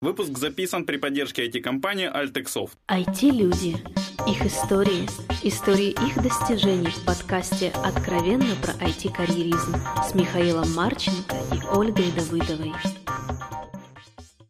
[0.00, 2.76] Выпуск записан при поддержке IT-компании Altexoft.
[2.86, 3.78] IT-люди.
[4.30, 5.08] Их истории.
[5.42, 9.74] Истории их достижений в подкасте «Откровенно про IT-карьеризм»
[10.08, 12.72] с Михаилом Марченко и Ольгой Давыдовой.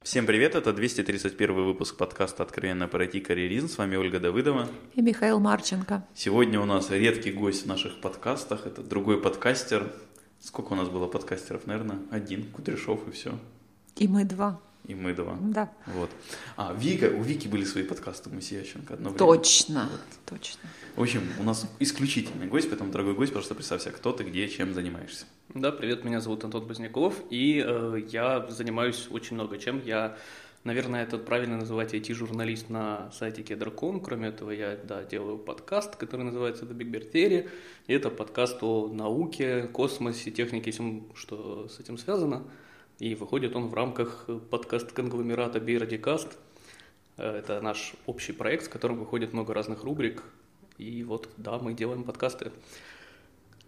[0.03, 3.69] Всем привет, это 231 выпуск подкаста «Откровенно про IT-карьеризм».
[3.69, 4.69] С вами Ольга Давыдова.
[4.97, 6.07] И Михаил Марченко.
[6.15, 8.67] Сегодня у нас редкий гость в наших подкастах.
[8.67, 9.91] Это другой подкастер.
[10.41, 11.67] Сколько у нас было подкастеров?
[11.67, 12.45] Наверное, один.
[12.51, 13.39] Кудряшов и все.
[13.97, 15.37] И мы два и мы два.
[15.41, 15.71] Да.
[15.87, 16.11] Вот.
[16.57, 19.19] А, Вика, у Вики были свои подкасты у Ященко одно время.
[19.19, 20.39] Точно, вот.
[20.39, 20.69] точно.
[20.97, 24.73] В общем, у нас исключительный гость, поэтому, дорогой гость, просто представься, кто ты, где, чем
[24.75, 25.27] занимаешься.
[25.55, 29.83] Да, привет, меня зовут Антон Поздняков, и э, я занимаюсь очень много чем.
[29.85, 30.17] Я,
[30.65, 34.01] наверное, это правильно называть IT-журналист на сайте Кедр.ком.
[34.01, 37.49] Кроме этого, я, да, делаю подкаст, который называется The Big Bear Theory,
[37.87, 42.45] и это подкаст о науке, космосе, технике, всем, что с этим связано.
[42.99, 46.37] И выходит он в рамках подкаст-конгломерата Биродикаст.
[47.17, 50.25] Это наш общий проект, в котором выходит много разных рубрик.
[50.79, 52.51] И вот, да, мы делаем подкасты.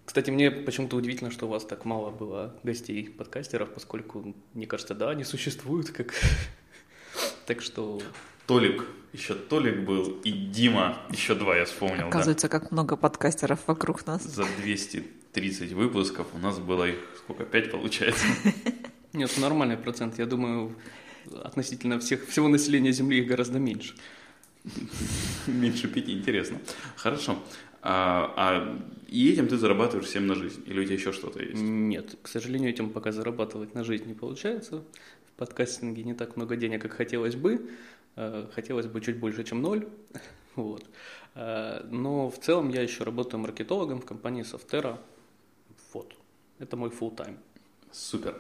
[0.05, 5.11] Кстати, мне почему-то удивительно, что у вас так мало было гостей-подкастеров, поскольку, мне кажется, да,
[5.11, 6.13] они существуют как...
[7.47, 8.01] Так что...
[8.47, 12.09] Толик, еще Толик был, и Дима, еще два я вспомнил.
[12.09, 12.59] Оказывается, да.
[12.59, 14.25] как много подкастеров вокруг нас.
[14.25, 18.25] За 230 выпусков у нас было их, сколько, пять получается?
[19.13, 20.19] Нет, нормальный процент.
[20.19, 20.77] Я думаю,
[21.43, 23.95] относительно всех, всего населения Земли их гораздо меньше.
[25.47, 26.61] Меньше пяти, интересно.
[26.97, 27.39] Хорошо.
[27.83, 30.63] А, а и этим ты зарабатываешь всем на жизнь?
[30.67, 31.61] Или у тебя еще что-то есть?
[31.61, 34.85] Нет, к сожалению, этим пока зарабатывать на жизнь не получается.
[35.27, 37.71] В подкастинге не так много денег, как хотелось бы.
[38.17, 39.89] Э, хотелось бы чуть больше, чем ноль.
[40.57, 40.85] Вот.
[41.37, 44.99] Э, но в целом я еще работаю маркетологом в компании Softera.
[45.93, 46.13] Вот.
[46.59, 47.39] Это мой full time.
[47.93, 48.37] Супер.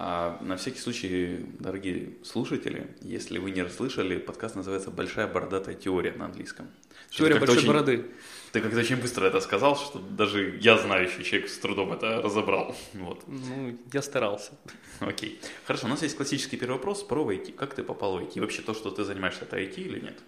[0.00, 6.12] А на всякий случай, дорогие слушатели, если вы не расслышали, подкаст называется «Большая бородатая теория»
[6.12, 6.68] на английском.
[7.10, 8.06] Теория большой очень, бороды.
[8.52, 12.76] Ты как-то очень быстро это сказал, что даже я, знающий человек, с трудом это разобрал.
[12.94, 13.24] Вот.
[13.26, 14.52] Ну, я старался.
[15.00, 15.40] Окей.
[15.66, 17.54] Хорошо, у нас есть классический первый вопрос про IT.
[17.54, 18.40] Как ты попал в IT?
[18.40, 20.18] Вообще то, что ты занимаешься, это IT или нет?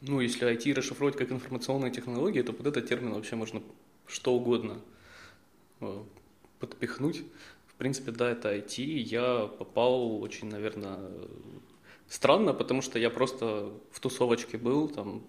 [0.00, 3.62] Ну, если IT расшифровать как информационные технологии, то под этот термин вообще можно
[4.08, 4.80] что угодно
[5.80, 6.02] э,
[6.58, 7.22] подпихнуть
[7.82, 8.80] принципе, да, это IT.
[8.80, 11.00] Я попал очень, наверное,
[12.08, 15.22] странно, потому что я просто в тусовочке был, там,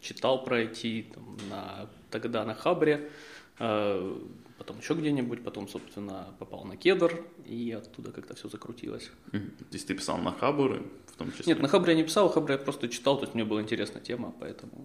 [0.00, 3.10] читал про IT, там, на, тогда на Хабре,
[3.58, 4.18] э,
[4.58, 9.10] потом еще где-нибудь, потом, собственно, попал на Кедр, и оттуда как-то все закрутилось.
[9.32, 9.38] То
[9.72, 11.54] есть ты писал на Хабре в том числе?
[11.54, 14.00] Нет, на Хабре я не писал, Хабре я просто читал, то есть мне была интересна
[14.00, 14.84] тема, поэтому...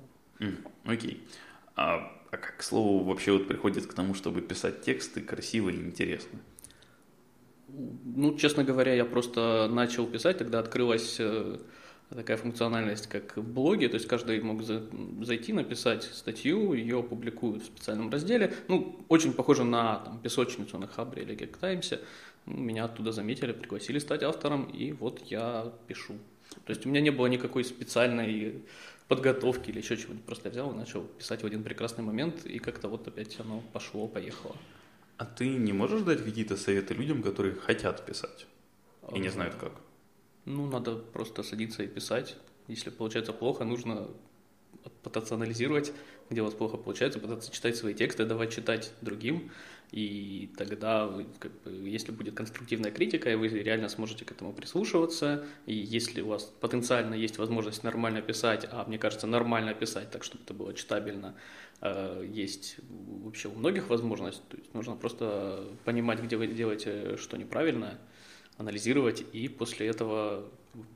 [0.85, 1.11] Окей.
[1.11, 1.17] Okay.
[1.75, 1.97] А,
[2.31, 6.39] а как, к слову, вообще вот приходит к тому, чтобы писать тексты красиво и интересно?
[8.15, 11.57] Ну, честно говоря, я просто начал писать, тогда открылась э,
[12.09, 17.67] такая функциональность, как в блоге, то есть каждый мог зайти, написать статью, ее публикуют в
[17.67, 18.53] специальном разделе.
[18.67, 21.93] Ну, очень похоже на там, песочницу на Хабре или Geek Times.
[22.45, 26.15] Меня оттуда заметили, пригласили стать автором, и вот я пишу.
[26.65, 28.63] То есть у меня не было никакой специальной
[29.07, 30.25] подготовки или еще чего-нибудь.
[30.25, 33.61] Просто я взял и начал писать в один прекрасный момент, и как-то вот опять оно
[33.73, 34.55] пошло, поехало.
[35.19, 38.47] А ты не можешь дать какие-то советы людям, которые хотят писать
[39.13, 39.73] и не знают как?
[40.45, 42.37] Ну, надо просто садиться и писать.
[42.69, 44.07] Если получается плохо, нужно
[45.03, 45.91] пытаться анализировать,
[46.29, 49.51] где у вас плохо получается, пытаться читать свои тексты, давать читать другим,
[49.91, 55.45] и тогда, как бы, если будет конструктивная критика, и вы реально сможете к этому прислушиваться,
[55.65, 60.23] и если у вас потенциально есть возможность нормально писать, а мне кажется, нормально писать так,
[60.23, 61.35] чтобы это было читабельно,
[61.81, 62.77] Э, есть
[63.23, 64.43] вообще у многих возможность.
[64.49, 67.97] То есть нужно просто понимать, где вы делаете что неправильно,
[68.57, 70.49] анализировать, и после этого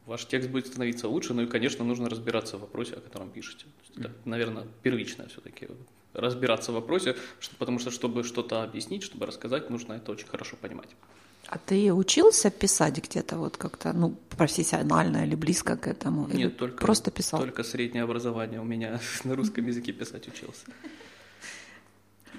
[0.05, 1.33] ваш текст будет становиться лучше.
[1.33, 3.65] Ну и, конечно, нужно разбираться в вопросе, о котором пишете.
[3.95, 5.67] Это, наверное, первичное все-таки
[6.13, 7.15] разбираться в вопросе,
[7.57, 10.89] потому что, чтобы что-то объяснить, чтобы рассказать, нужно это очень хорошо понимать.
[11.47, 16.27] А ты учился писать где-то вот как-то, ну, профессионально или близко к этому?
[16.27, 17.39] Нет, или только просто писал.
[17.39, 20.65] Только среднее образование у меня на русском языке писать учился.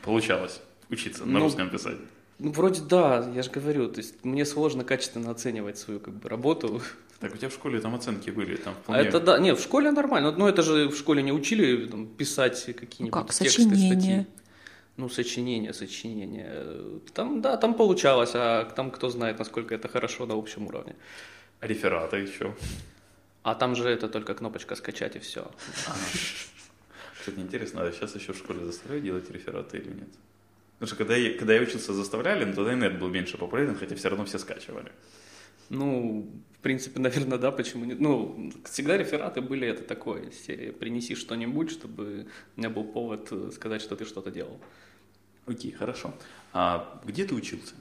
[0.03, 0.61] Получалось
[0.91, 1.99] учиться на ну, русском писать.
[2.39, 6.29] Ну, вроде да, я же говорю, то есть мне сложно качественно оценивать свою как бы
[6.29, 6.83] работу.
[7.21, 9.03] Так у тебя в школе там оценки были, там вполне...
[9.03, 12.07] А это да, не, в школе нормально, но это же в школе не учили там,
[12.07, 13.93] писать какие-нибудь ну, как, тексты, сочинения.
[13.93, 14.27] статьи.
[14.97, 17.01] Ну, сочинение, сочинение.
[17.13, 20.95] Там, да, там получалось, а там кто знает, насколько это хорошо на общем уровне.
[21.61, 22.55] А рефераты еще?
[23.43, 25.51] А там же это только кнопочка скачать и все.
[27.19, 30.09] Кстати, интересно, а сейчас еще в школе заставляют делать рефераты или нет?
[30.79, 33.77] Потому что когда я, когда я учился, заставляли, но тогда и нет был меньше популярен,
[33.77, 34.93] хотя все равно все скачивали.
[35.69, 38.01] Ну, в принципе, наверное, да, почему нет.
[38.01, 42.27] Ну, всегда рефераты были это такое, серии «принеси что-нибудь, чтобы
[42.57, 44.61] у меня был повод э, сказать, что ты что-то делал».
[45.47, 46.15] Окей, хорошо.
[46.53, 47.75] А где ты учился?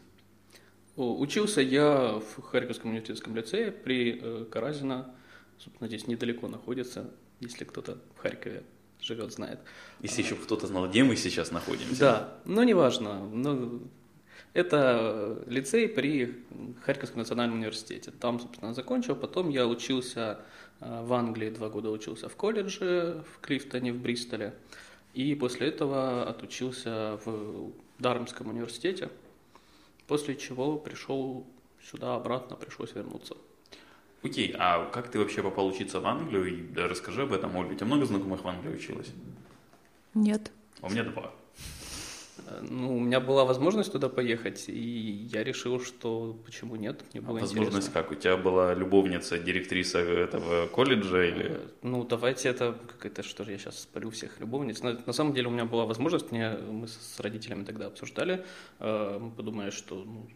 [0.95, 5.15] О, Учился я в Харьковском университетском лицее при э, Каразино.
[5.57, 7.09] Собственно, здесь недалеко находится,
[7.39, 8.63] если кто-то в Харькове
[9.01, 9.59] живет, знает.
[10.01, 11.99] Если еще кто-то знал, где мы сейчас находимся.
[11.99, 13.25] Да, но неважно.
[13.27, 13.81] Но
[14.53, 16.43] это лицей при
[16.83, 18.11] Харьковском национальном университете.
[18.11, 19.15] Там, собственно, закончил.
[19.15, 20.39] Потом я учился
[20.79, 24.53] э, в Англии, два года учился в колледже в Клифтоне, в Бристоле.
[25.13, 29.09] И после этого отучился в Дармском университете,
[30.07, 31.45] после чего пришел
[31.81, 33.35] сюда обратно, пришлось вернуться.
[34.23, 36.45] Окей, а как ты вообще попал учиться в Англию?
[36.45, 39.11] И расскажи об этом, быть, у тебя много знакомых в Англии училось?
[40.13, 40.51] Нет.
[40.81, 41.33] А у меня два.
[42.61, 47.27] Ну, у меня была возможность туда поехать, и я решил, что почему нет, мне А
[47.27, 48.03] было возможность интересно.
[48.03, 48.11] как?
[48.11, 51.45] У тебя была любовница, директриса этого колледжа или...
[51.51, 54.81] Э, Ну, давайте это, как это, что же я сейчас спалю всех любовниц.
[54.83, 58.45] На, на самом деле у меня была возможность, мне, мы с родителями тогда обсуждали,
[58.79, 60.27] э, мы подумали, что ну,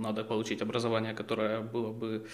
[0.00, 2.26] надо получить образование, которое было бы,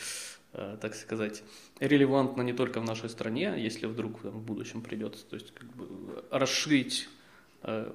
[0.53, 1.43] э, так сказать,
[1.81, 5.69] релевантно не только в нашей стране, если вдруг там, в будущем придется, то есть как
[5.75, 5.87] бы
[6.31, 7.09] расширить
[7.63, 7.93] э,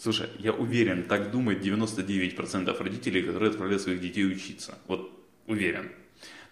[0.00, 4.78] Слушай, я уверен, так думает 99% родителей, которые отправляют своих детей учиться.
[4.88, 5.12] Вот
[5.46, 5.92] уверен.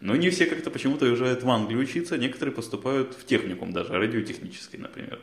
[0.01, 4.79] Но не все как-то почему-то уезжают в Англию учиться, некоторые поступают в техникум даже, радиотехнический,
[4.79, 5.19] например.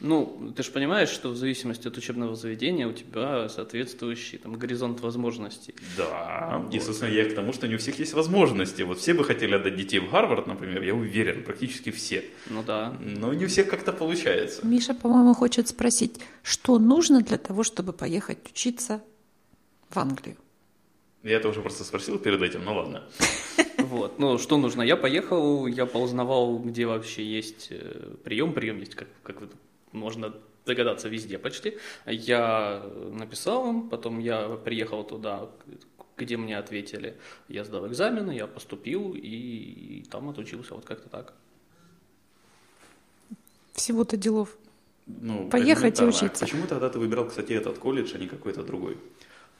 [0.00, 5.00] Ну, ты же понимаешь, что в зависимости от учебного заведения у тебя соответствующий там горизонт
[5.00, 5.74] возможностей.
[5.96, 8.82] Да, и, собственно, я к тому, что не у всех есть возможности.
[8.82, 12.24] Вот все бы хотели отдать детей в Гарвард, например, я уверен, практически все.
[12.48, 12.96] Ну да.
[13.00, 14.64] Но не у всех как-то получается.
[14.64, 19.02] Миша, по-моему, хочет спросить, что нужно для того, чтобы поехать учиться
[19.90, 20.36] в Англию?
[21.24, 23.02] Я это уже просто спросил перед этим, ну ладно.
[23.78, 24.82] Вот, ну что нужно?
[24.82, 28.52] Я поехал, я поузнавал, где вообще есть э, прием.
[28.52, 29.48] Прием есть, как, как вы-
[29.92, 30.34] можно
[30.66, 31.78] догадаться, везде почти.
[32.06, 32.82] Я
[33.12, 35.48] написал им, потом я приехал туда,
[36.16, 37.16] где мне ответили.
[37.48, 41.34] Я сдал экзамены, я поступил и, там отучился, вот как-то так.
[43.72, 44.56] Всего-то делов.
[45.06, 46.44] Ну, Поехать и учиться.
[46.44, 48.98] Почему тогда ты выбирал, кстати, этот колледж, а не какой-то другой?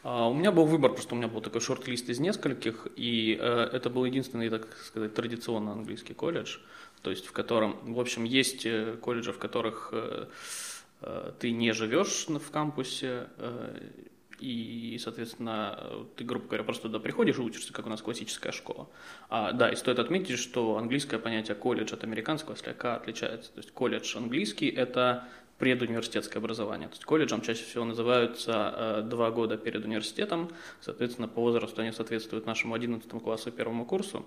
[0.03, 3.71] А, У меня был выбор, просто у меня был такой шорт-лист из нескольких, и э,
[3.73, 6.59] это был единственный, так сказать, традиционно английский колледж,
[7.03, 10.27] то есть в котором, в общем, есть э, колледжи, в которых э,
[11.03, 13.91] э, ты не живешь в кампусе, э,
[14.41, 18.53] и, соответственно, э, ты, грубо говоря, просто туда приходишь и учишься, как у нас классическая
[18.53, 18.89] школа.
[19.29, 23.53] А, да, и стоит отметить, что английское понятие колледж от американского слегка отличается.
[23.53, 25.29] То есть колледж английский– это
[25.59, 26.89] предуниверситетское образование.
[26.89, 30.51] То есть колледжем чаще всего называются э, два года перед университетом,
[30.81, 34.25] соответственно, по возрасту они соответствуют нашему 11 классу первому курсу,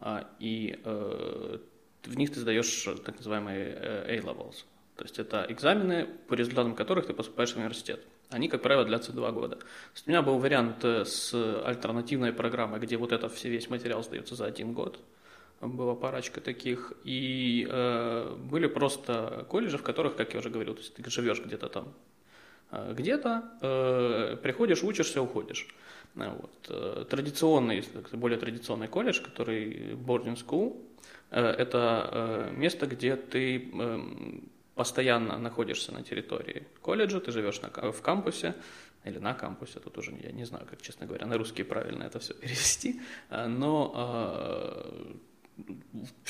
[0.00, 1.58] А, и э,
[2.04, 4.64] в них ты сдаешь э, так называемые э, A-levels.
[4.96, 8.04] То есть это экзамены, по результатам которых ты поступаешь в университет.
[8.30, 9.58] Они, как правило, длятся два года.
[10.06, 14.34] У меня был вариант э, с альтернативной программой, где вот это все, весь материал сдается
[14.34, 15.00] за один год.
[15.60, 16.92] Была парочка таких.
[17.04, 21.40] И э, были просто колледжи, в которых, как я уже говорил, то есть ты живешь
[21.40, 21.94] где-то там,
[22.70, 25.68] где-то, э, приходишь, учишься, уходишь.
[26.14, 26.66] Вот.
[26.68, 30.76] Э, Традиционный, более традиционный колледж, который boarding school,
[31.30, 37.92] э, это э, место, где ты эм, постоянно находишься на территории колледжа, ты живешь на,
[37.92, 38.54] в кампусе,
[39.04, 42.18] или на кампусе, тут уже я не знаю, как, честно говоря, на русский правильно это
[42.18, 44.86] все перевести, но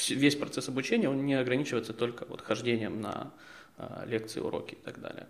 [0.09, 3.33] весь процесс обучения, он не ограничивается только вот хождением на
[4.07, 5.27] лекции, уроки и так далее.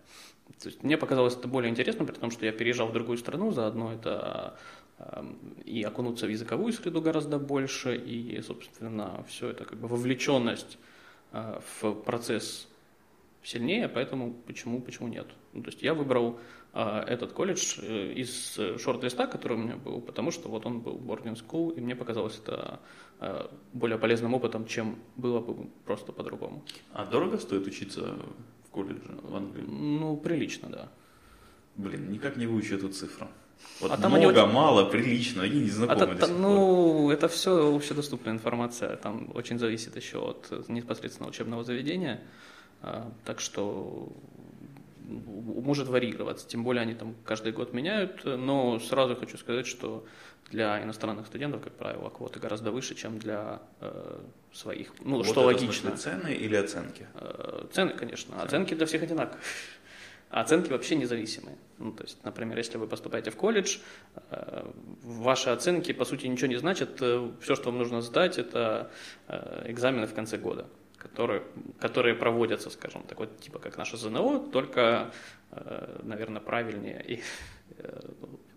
[0.60, 3.50] То есть мне показалось это более интересно, при том, что я переезжал в другую страну,
[3.50, 4.56] заодно это
[4.98, 10.78] эм, и окунуться в языковую среду гораздо больше, и, собственно, все это как бы вовлеченность
[11.32, 12.68] э, в процесс
[13.42, 15.26] сильнее, поэтому почему, почему нет?
[15.52, 16.38] Ну, то есть я выбрал
[16.74, 20.96] э, этот колледж э, из шорт-листа, который у меня был, потому что вот он был
[20.96, 22.80] boarding school, и мне показалось это
[23.72, 26.64] более полезным опытом, чем было бы просто по-другому.
[26.92, 28.18] А дорого стоит учиться
[28.72, 29.64] колледже в Англии?
[29.68, 30.88] Ну, прилично, да.
[31.76, 33.28] Блин, никак не выучу эту цифру.
[33.80, 36.34] Вот А там много, они мало, прилично, они не А знакомы та- до та- сих
[36.36, 36.42] пор.
[36.42, 42.20] ну, это все общедоступная информация, там очень зависит еще от э, непосредственно учебного заведения,
[42.82, 44.08] а, так что
[45.64, 50.04] может варьироваться, тем более они там каждый год меняют, но сразу хочу сказать, что
[50.50, 54.20] для иностранных студентов, как правило, квоты гораздо выше, чем для э,
[54.52, 55.96] своих, ну, Вот что логично.
[55.96, 57.06] цены или оценки?
[57.14, 58.42] Э, Цены, конечно.
[58.42, 59.40] Оценки для всех одинаковые.
[60.30, 61.56] А оценки вообще независимые.
[61.78, 63.78] Ну, то есть, например, если вы поступаете в колледж,
[64.30, 64.70] э,
[65.02, 66.96] ваши оценки, по сути, ничего не значат.
[66.96, 68.90] Все, что вам нужно сдать, это
[69.64, 70.66] экзамены в конце года,
[70.98, 71.42] которые,
[71.80, 75.12] которые проводятся, скажем так, вот типа как наше ЗНО, только,
[76.02, 77.22] наверное, правильнее и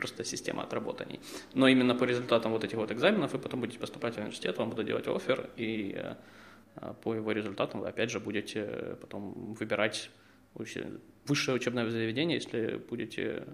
[0.00, 1.20] просто система отработаний.
[1.54, 4.70] Но именно по результатам вот этих вот экзаменов вы потом будете поступать в университет, вам
[4.70, 10.10] будут делать офер, и э, по его результатам вы опять же будете потом выбирать
[10.54, 13.44] высшее учебное заведение, если будете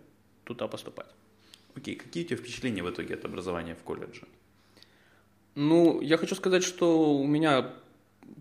[0.44, 1.10] туда поступать.
[1.74, 1.98] Окей, okay.
[1.98, 4.22] какие у тебя впечатления в итоге от образования в колледже?
[5.56, 7.74] Ну, я хочу сказать, что у меня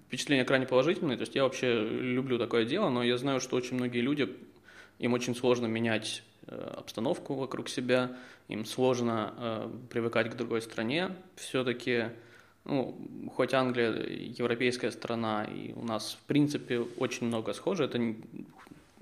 [0.08, 3.78] впечатления крайне положительные, то есть я вообще люблю такое дело, но я знаю, что очень
[3.78, 4.30] многие люди,
[5.00, 8.16] им очень сложно менять Э, обстановку вокруг себя,
[8.48, 11.16] им сложно э, привыкать к другой стране.
[11.36, 12.06] Все-таки,
[12.64, 12.96] ну,
[13.36, 17.98] хоть Англия европейская страна, и у нас, в принципе, очень много схоже, это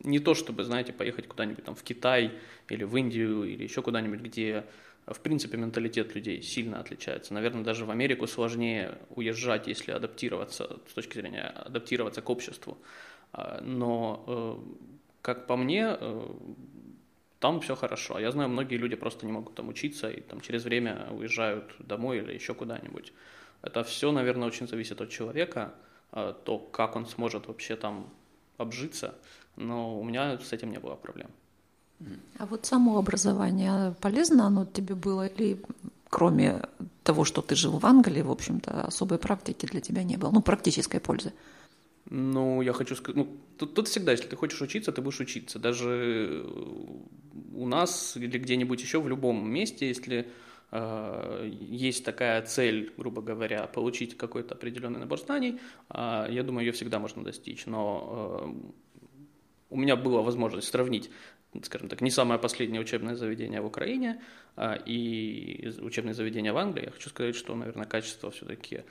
[0.04, 2.32] не, то, чтобы, знаете, поехать куда-нибудь там в Китай
[2.70, 4.66] или в Индию или еще куда-нибудь, где,
[5.08, 7.34] в принципе, менталитет людей сильно отличается.
[7.34, 12.78] Наверное, даже в Америку сложнее уезжать, если адаптироваться, с точки зрения адаптироваться к обществу.
[13.34, 14.56] А, но, э,
[15.22, 16.28] как по мне, э,
[17.44, 18.20] там все хорошо.
[18.20, 22.20] Я знаю, многие люди просто не могут там учиться и там через время уезжают домой
[22.20, 23.12] или еще куда-нибудь.
[23.62, 25.74] Это все, наверное, очень зависит от человека,
[26.14, 28.08] а, то, как он сможет вообще там
[28.58, 29.14] обжиться.
[29.58, 31.28] Но у меня с этим не было проблем.
[32.40, 35.58] А вот само образование полезно оно тебе было или
[36.10, 36.62] кроме
[37.04, 40.42] того, что ты жил в Англии, в общем-то, особой практики для тебя не было, ну,
[40.42, 41.34] практической пользы?
[42.16, 45.58] Ну, я хочу сказать, ну, тут, тут всегда, если ты хочешь учиться, ты будешь учиться.
[45.58, 46.48] Даже э,
[47.56, 50.28] у нас или где-нибудь еще в любом месте, если
[50.70, 56.72] э, есть такая цель, грубо говоря, получить какой-то определенный набор знаний, э, я думаю, ее
[56.72, 57.66] всегда можно достичь.
[57.66, 58.62] Но
[59.72, 61.10] у меня была возможность сравнить
[61.64, 64.20] скажем так, не самое последнее учебное заведение в Украине
[64.88, 66.86] и учебное заведение в Англии.
[66.86, 68.86] Я хочу сказать, что, наверное, качество все-таки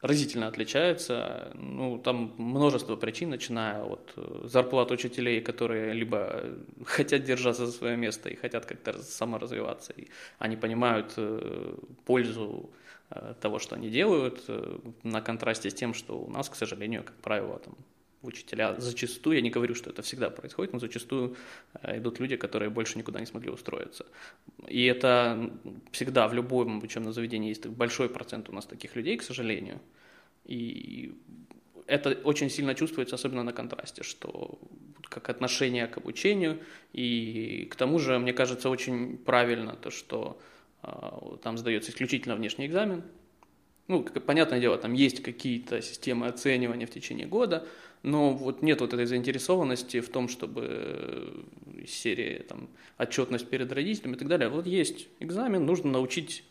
[0.00, 1.50] разительно отличаются.
[1.54, 6.44] Ну, там множество причин, начиная от э, зарплат учителей, которые либо
[6.84, 11.74] хотят держаться за свое место и хотят как-то саморазвиваться, и они понимают э,
[12.04, 12.70] пользу
[13.10, 14.44] э, того, что они делают,
[15.02, 17.74] на контрасте с тем, что у нас, к сожалению, как правило, там
[18.22, 21.36] учителя зачастую, я не говорю, что это всегда происходит, но зачастую
[21.82, 24.06] э, идут люди, которые больше никуда не смогли устроиться.
[24.66, 25.50] И это
[25.92, 29.80] всегда в любом учебном заведении есть большой процент у нас таких людей, к сожалению.
[30.44, 31.14] И
[31.86, 34.58] это очень сильно чувствуется, особенно на контрасте, что
[35.02, 36.60] как отношение к обучению,
[36.92, 40.40] и к тому же, мне кажется, очень правильно то, что
[40.82, 40.88] э,
[41.42, 43.04] там сдается исключительно внешний экзамен,
[43.88, 47.66] ну, понятное дело, там есть какие-то системы оценивания в течение года,
[48.02, 54.14] но вот нет вот этой заинтересованности в том, чтобы э, серии там, отчетность перед родителями
[54.14, 54.48] и так далее.
[54.48, 56.44] Вот есть экзамен, нужно научить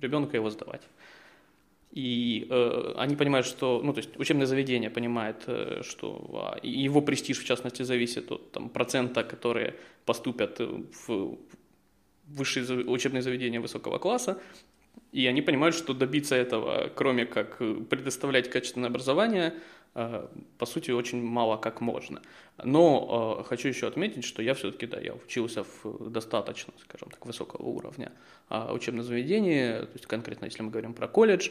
[0.00, 0.82] ребенка его сдавать.
[1.94, 7.00] И э, они понимают, что, ну, то есть учебное заведение понимает, э, что э, его
[7.00, 11.38] престиж, в частности, зависит от там, процента, которые поступят в
[12.26, 14.40] высшие учебные заведения высокого класса,
[15.12, 19.54] и они понимают, что добиться этого, кроме как предоставлять качественное образование,
[19.94, 22.20] по сути, очень мало как можно.
[22.62, 27.24] Но э, хочу еще отметить, что я все-таки, да, я учился в достаточно, скажем так,
[27.24, 28.10] высокого уровня
[28.50, 31.50] э, учебном заведении, то есть конкретно, если мы говорим про колледж,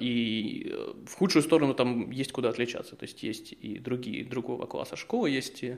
[0.00, 0.74] и
[1.06, 5.30] в худшую сторону там есть куда отличаться, то есть есть и другие, другого класса школы,
[5.30, 5.76] есть и,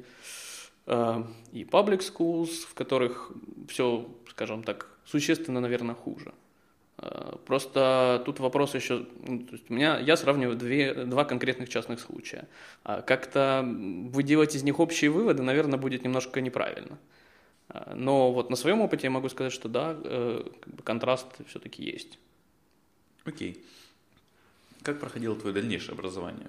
[0.86, 3.32] и public schools, в которых
[3.68, 6.32] все, скажем так, существенно, наверное, хуже.
[7.02, 11.68] Э, просто тут вопрос еще, ну, то есть у меня, я сравниваю две, два конкретных
[11.68, 12.48] частных случая.
[12.84, 16.98] А как-то выделать из них общие выводы, наверное, будет немножко неправильно.
[17.68, 20.44] Э, но вот на своем опыте я могу сказать, что да, э,
[20.84, 22.18] контраст все-таки есть.
[23.24, 23.64] Окей.
[24.82, 26.48] Как проходило твое дальнейшее образование?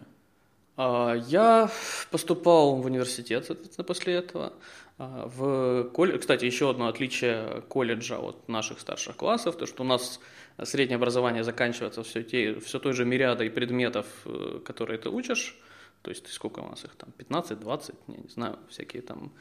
[0.76, 1.70] А, я
[2.12, 4.54] поступал в университет, соответственно, после этого.
[4.98, 6.20] А, в колледж...
[6.20, 10.20] Кстати, еще одно отличие колледжа от наших старших классов, то что у нас
[10.64, 15.58] среднее образование заканчивается все, те, все той же мириадой предметов, э, которые ты учишь,
[16.02, 19.34] то есть сколько у нас их там, 15-20, я не знаю, всякие там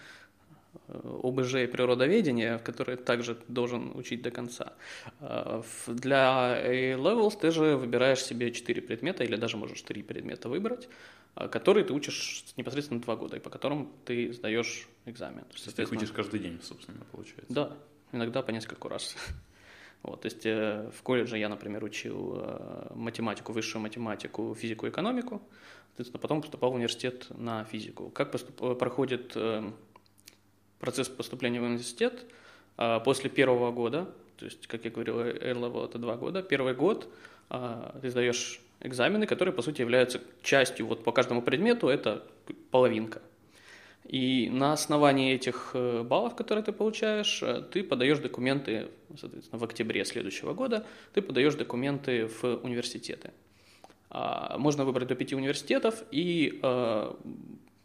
[0.88, 4.72] ОБЖ и природоведение, которые также должен учить до конца.
[5.20, 10.88] А, для A-Levels ты же выбираешь себе 4 предмета, или даже можешь 3 предмета выбрать,
[11.34, 15.44] а, которые ты учишь непосредственно 2 года, и по которым ты сдаешь экзамен.
[15.44, 17.52] То есть ты их учишь каждый день, собственно, получается?
[17.52, 17.76] Да,
[18.12, 19.16] иногда по нескольку раз.
[20.02, 25.40] Вот, то есть э, в колледже я, например, учил э, математику, высшую математику, физику, экономику.
[25.90, 28.10] Соответственно, потом поступал в университет на физику.
[28.10, 29.70] Как поступ, проходит э,
[30.82, 32.26] процесс поступления в университет?
[32.76, 37.08] Э, после первого года, то есть, как я говорил, A-level это два года, первый год
[37.48, 42.22] э, ты сдаешь экзамены, которые, по сути, являются частью, вот по каждому предмету это
[42.70, 43.22] половинка.
[44.04, 49.64] И на основании этих э, баллов, которые ты получаешь, э, ты подаешь документы, соответственно, в
[49.64, 50.84] октябре следующего года,
[51.14, 53.30] ты подаешь документы в университеты.
[54.10, 57.14] А, можно выбрать до пяти университетов, и э,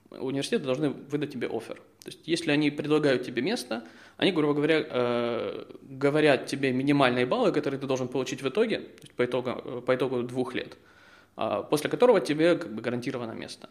[0.10, 1.82] университеты должны выдать тебе офер.
[2.08, 3.84] То есть, если они предлагают тебе место,
[4.16, 9.14] они, грубо говоря, говорят тебе минимальные баллы, которые ты должен получить в итоге, то есть
[9.14, 10.78] по итогу, по итогу двух лет,
[11.36, 13.70] а, после которого тебе как бы гарантировано место.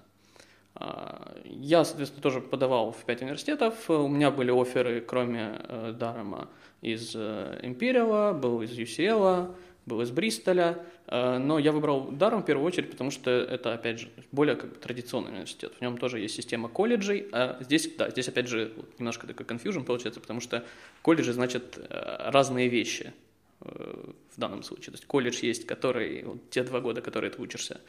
[0.75, 3.89] А, я, соответственно, тоже подавал в пять университетов.
[3.89, 6.51] У меня были оферы, кроме э, Дарома,
[6.83, 9.55] из э, Imperial, был из UCL,
[9.87, 14.01] был из Бристоля, э, но я выбрал Даром в первую очередь, потому что это, опять
[14.01, 15.73] же, более как бы, традиционный университет.
[15.79, 19.85] В нем тоже есть система колледжей, а здесь, да, здесь, опять же, немножко такой confusion
[19.85, 20.65] получается, потому что
[21.03, 23.15] колледжи значат разные вещи
[23.61, 24.87] в данном случае.
[24.87, 27.81] То есть колледж есть, который, вот, те два года, которые ты учишься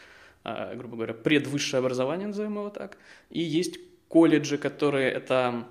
[0.43, 2.97] а, грубо говоря, предвысшее образование, назовем его так,
[3.29, 5.67] и есть колледжи, которые это,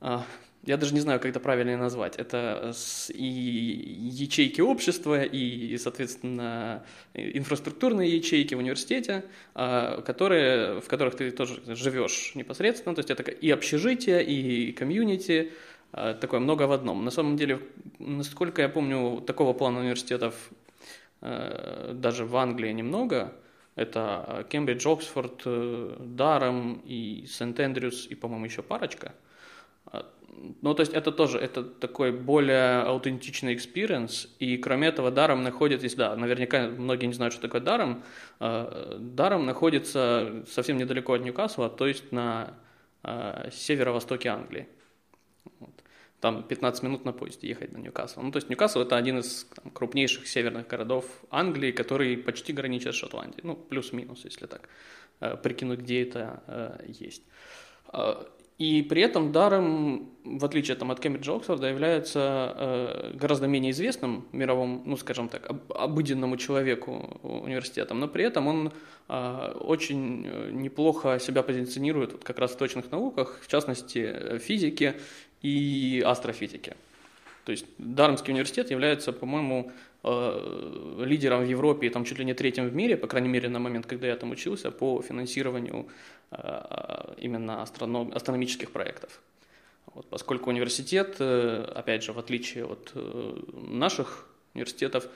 [0.00, 0.24] а,
[0.66, 2.72] я даже не знаю, как это правильно назвать, это
[3.14, 11.60] и ячейки общества, и, соответственно, инфраструктурные ячейки в университете, а, которые, в которых ты тоже
[11.74, 15.52] живешь непосредственно, то есть это и общежитие, и комьюнити,
[15.92, 17.04] такое много в одном.
[17.04, 17.60] На самом деле,
[17.98, 20.34] насколько я помню, такого плана университетов
[21.20, 23.32] Э, даже в Англии немного.
[23.74, 29.14] Это Кембридж, Оксфорд, э, Дарем и Сент-Эндрюс и, по-моему, еще парочка.
[29.92, 30.02] Э,
[30.62, 35.96] ну, то есть это тоже, это такой более аутентичный experience, и кроме этого Дарем находится,
[35.96, 38.04] да, наверняка многие не знают, что такое Дарем,
[38.38, 42.54] Дарем находится совсем недалеко от Ньюкасла, то есть на
[43.50, 44.68] северо-востоке Англии.
[45.60, 45.70] Вот
[46.20, 48.20] там 15 минут на поезде ехать на Ньюкасл.
[48.20, 52.94] Ну, то есть Ньюкасл это один из там, крупнейших северных городов Англии, который почти граничит
[52.94, 53.40] с Шотландией.
[53.42, 54.68] Ну, плюс-минус, если так
[55.42, 57.22] прикинуть, где это есть.
[58.58, 64.26] И при этом даром, в отличие там, от Кембриджа Оксфорда, является э, гораздо менее известным
[64.32, 68.72] мировому, ну, скажем так, об, обыденному человеку университетом, но при этом он
[69.08, 74.38] э, очень э, неплохо себя позиционирует вот, как раз в точных науках, в частности, э,
[74.38, 74.96] физике
[75.42, 76.74] и астрофизики.
[77.44, 79.70] То есть Дармский университет является, по-моему,
[80.06, 83.48] э, лидером в Европе и там чуть ли не третьим в мире, по крайней мере
[83.48, 85.86] на момент, когда я там учился, по финансированию
[86.30, 89.20] э, именно астроном, астрономических проектов.
[89.94, 92.92] Вот, поскольку университет, э, опять же, в отличие от
[93.52, 95.08] наших университетов, Э,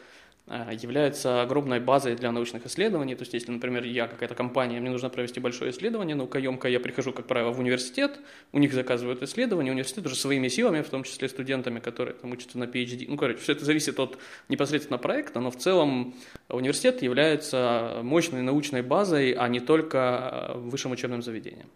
[0.72, 3.14] является огромной базой для научных исследований.
[3.14, 7.12] То есть, если, например, я какая-то компания, мне нужно провести большое исследование, наукоемко, я прихожу,
[7.12, 8.18] как правило, в университет,
[8.52, 12.58] у них заказывают исследование, университет уже своими силами, в том числе студентами, которые там учатся
[12.58, 13.06] на PhD.
[13.08, 16.14] Ну, короче, все это зависит от непосредственно проекта, но в целом
[16.48, 21.68] университет является мощной научной базой, а не только высшим учебным заведением.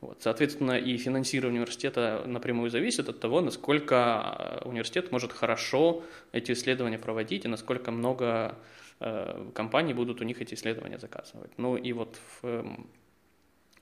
[0.00, 6.52] Вот, соответственно, и финансирование университета напрямую зависит от того, насколько э, университет может хорошо эти
[6.52, 8.56] исследования проводить и насколько много
[9.00, 11.50] э, компаний будут у них эти исследования заказывать.
[11.58, 12.64] Ну и вот в э,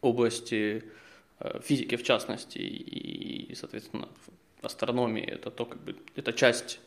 [0.00, 0.84] области
[1.38, 4.08] э, физики, в частности, и, соответственно,
[4.60, 6.80] в астрономии это то, как бы, это часть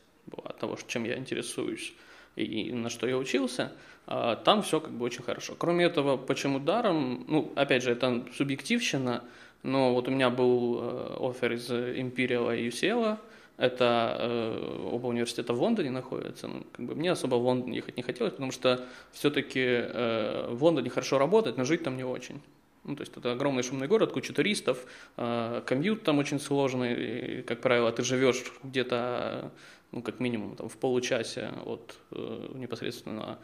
[0.43, 1.93] от того, чем я интересуюсь
[2.35, 3.71] и на что я учился,
[4.07, 5.55] а, там все как бы очень хорошо.
[5.57, 9.23] Кроме этого, почему даром, ну, опять же, это субъективщина,
[9.63, 13.17] но вот у меня был э, офер из Imperial и UCL,
[13.57, 16.47] это э, оба университета в Лондоне находятся.
[16.47, 20.63] Ну, как бы мне особо в Лондон ехать не хотелось, потому что все-таки э, в
[20.63, 22.41] Лондоне хорошо работать, но жить там не очень.
[22.83, 24.83] Ну, то есть это огромный шумный город, куча туристов,
[25.17, 29.51] э, комьют там очень сложный, и, как правило, ты живешь где-то
[29.91, 33.39] ну, как минимум, там, в получасе от э, непосредственно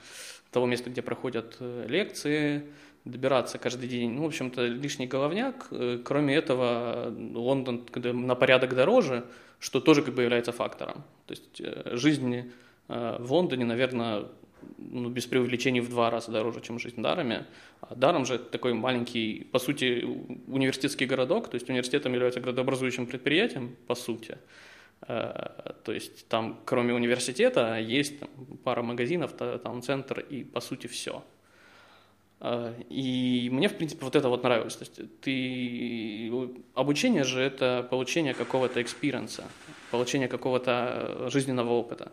[0.51, 2.63] того места, где проходят э, лекции,
[3.05, 4.11] добираться каждый день.
[4.11, 5.67] Ну, в общем-то, лишний головняк.
[5.71, 9.25] Э, кроме этого, Лондон на порядок дороже,
[9.59, 11.03] что тоже как бы является фактором.
[11.25, 12.51] То есть э, жизнь
[12.87, 14.27] в Лондоне, наверное,
[14.77, 17.45] ну, без преувеличений в два раза дороже, чем жизнь Дарами.
[17.81, 20.05] А Даром же такой маленький, по сути,
[20.47, 24.37] университетский городок, то есть университетом является градообразующим предприятием, по сути.
[25.07, 28.29] Э, то есть там, кроме университета, есть там,
[28.63, 31.23] пара магазинов, town centre и, по сути, все.
[32.39, 34.75] А, и мне, в принципе, вот это вот нравилось.
[34.75, 36.31] То есть ты...
[36.73, 39.43] Обучение же это получение какого-то experience а,
[39.91, 42.11] получение какого-то э, жизненного опыта.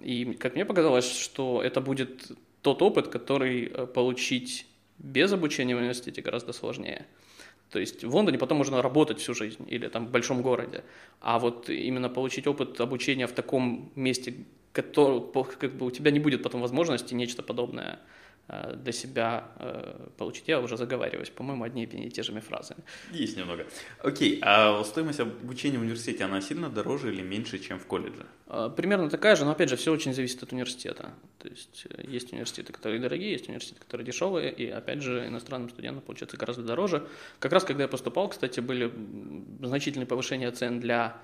[0.00, 4.66] И как мне показалось, что это будет тот опыт, который э, получить
[4.98, 7.06] без обучения в университете гораздо сложнее.
[7.74, 10.84] То есть в Лондоне потом можно работать всю жизнь или там в большом городе.
[11.20, 14.32] А вот именно получить опыт обучения в таком месте,
[14.72, 15.20] который,
[15.58, 17.98] как бы у тебя не будет потом возможности нечто подобное
[18.48, 20.48] для себя э, получить.
[20.48, 22.80] Я уже заговариваюсь, по-моему, одни и те же фразами.
[23.10, 23.66] Есть немного.
[24.02, 28.26] Окей, а стоимость обучения в университете, она сильно дороже или меньше, чем в колледже?
[28.46, 31.14] Э, примерно такая же, но опять же, все очень зависит от университета.
[31.38, 36.02] То есть есть университеты, которые дорогие, есть университеты, которые дешевые, и опять же, иностранным студентам
[36.02, 37.06] получается гораздо дороже.
[37.38, 38.92] Как раз когда я поступал, кстати, были
[39.62, 41.16] значительные повышения цен для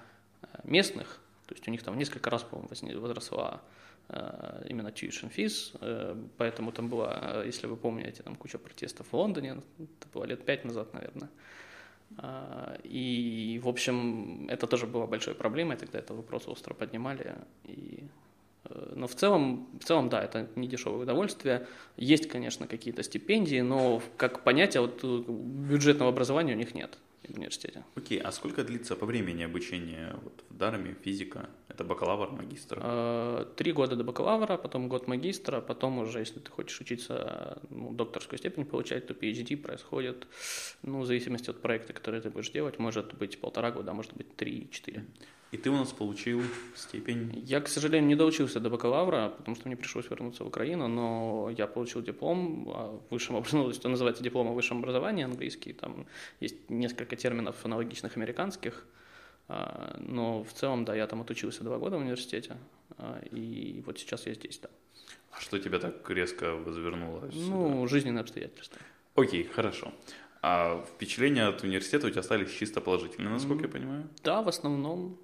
[0.64, 3.79] местных, то есть у них там несколько раз, по-моему, возросла Э,
[4.68, 9.50] именно tuition fees, э, поэтому там была, если вы помните, там куча протестов в Лондоне,
[9.78, 11.28] это было лет пять назад, наверное.
[12.82, 17.36] И, в общем, это тоже была большой проблемой, тогда это вопрос остро поднимали.
[17.64, 18.02] И,
[18.64, 21.68] э, но в целом, в целом, да, это не дешевое удовольствие.
[21.96, 26.98] Есть, конечно, какие-то стипендии, но как понятие вот, бюджетного образования у них нет
[27.32, 27.84] в университете.
[27.96, 31.48] Окей, а сколько длится по времени обучения вот, в Дарами, физика?
[31.68, 32.78] Это бакалавр, магистр?
[32.82, 37.92] Э, три года до бакалавра, потом год магистра, потом уже, если ты хочешь учиться, ну,
[37.92, 40.26] докторскую степень получать, то PhD происходит,
[40.82, 44.14] ну, в зависимости от проекта, который ты будешь делать, может быть полтора года, а может
[44.14, 45.04] быть три-четыре.
[45.52, 46.42] И ты у нас получил
[46.76, 47.42] степень?
[47.44, 51.50] Я, к сожалению, не доучился до бакалавра, потому что мне пришлось вернуться в Украину, но
[51.56, 56.06] я получил диплом о высшем образовании, что называется диплом о высшем образовании английский, там
[56.38, 58.86] есть несколько терминов аналогичных американских,
[59.48, 62.56] а, но в целом, да, я там отучился два года в университете,
[62.96, 64.68] а, и вот сейчас я здесь, да.
[65.32, 67.28] А что тебя так резко возвернуло?
[67.32, 68.78] Ну, жизненные обстоятельства.
[69.16, 69.92] Окей, хорошо.
[70.42, 74.08] А впечатления от университета у тебя остались чисто положительные, насколько mm, я понимаю?
[74.22, 75.18] Да, в основном.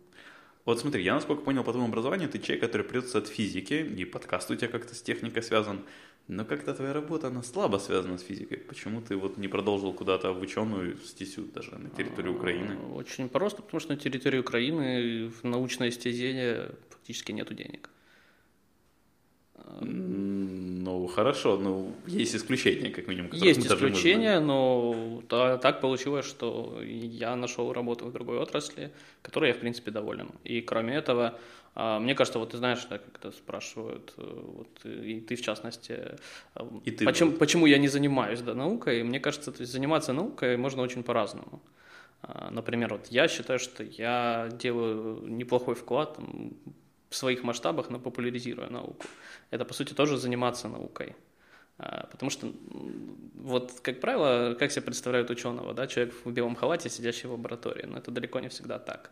[0.66, 4.04] Вот смотри, я насколько понял по твоему образованию, ты человек, который придется от физики, и
[4.04, 5.84] подкаст у тебя как-то с техникой связан,
[6.26, 8.58] но как-то твоя работа, она слабо связана с физикой.
[8.58, 12.76] Почему ты вот не продолжил куда-то в ученую стезю даже на территории Украины?
[12.94, 17.88] Очень просто, потому что на территории Украины в научное стезе фактически нету денег.
[19.80, 23.30] Ну, хорошо, ну, есть исключения, как минимум.
[23.32, 28.90] Есть исключения, но да, так получилось, что я нашел работу в другой отрасли,
[29.22, 30.30] которой я, в принципе, доволен.
[30.44, 31.38] И кроме этого,
[31.74, 36.16] а, мне кажется, вот ты знаешь, да, это спрашивают, э, вот, и ты в частности,
[36.54, 39.02] э, и ты почему, почему я не занимаюсь да, наукой?
[39.02, 41.60] Мне кажется, то есть заниматься наукой можно очень по-разному.
[42.22, 46.52] А, например, вот я считаю, что я делаю неплохой вклад там,
[47.08, 49.06] в своих масштабах, но популяризируя науку.
[49.50, 51.14] Это, по сути, тоже заниматься наукой.
[51.78, 52.52] А, потому что,
[53.34, 57.84] вот, как правило, как себе представляют ученого, да, человек в белом халате, сидящий в лаборатории,
[57.86, 59.10] но это далеко не всегда так.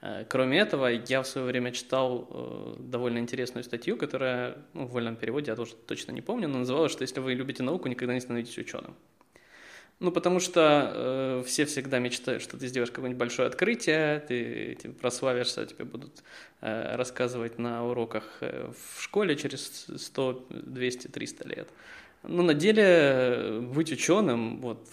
[0.00, 4.92] А, кроме этого, я в свое время читал э, довольно интересную статью, которая, ну, в
[4.92, 8.14] вольном переводе, я тоже точно не помню, но называлась, что если вы любите науку, никогда
[8.14, 8.94] не становитесь ученым.
[10.00, 14.90] Ну, потому что э, все всегда мечтают, что ты сделаешь какое-нибудь большое открытие, ты, ты
[14.90, 16.22] прославишься, тебе будут
[16.60, 21.68] э, рассказывать на уроках э, в школе через 100, 200, 300 лет.
[22.24, 24.88] Но на деле э, быть ученым, вот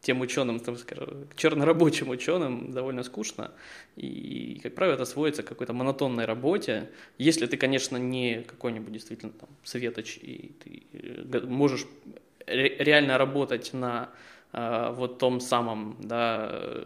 [0.00, 3.50] тем ученым, там, скажем, чернорабочим ученым довольно скучно.
[3.96, 6.90] И, как правило, это сводится к какой-то монотонной работе.
[7.18, 11.86] Если ты, конечно, не какой-нибудь действительно там светоч, и ты э, можешь
[12.46, 14.10] реально работать на
[14.52, 16.84] вот том самом да,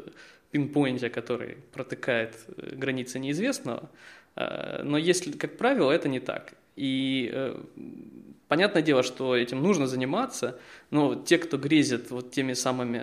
[0.51, 3.89] пинпоинте, который протыкает э, границы неизвестного.
[4.37, 6.55] Э, но если, как правило, это не так.
[6.77, 7.55] И
[8.49, 10.59] понятное дело, что этим нужно заниматься,
[10.91, 13.03] но те, кто грезит вот теми самыми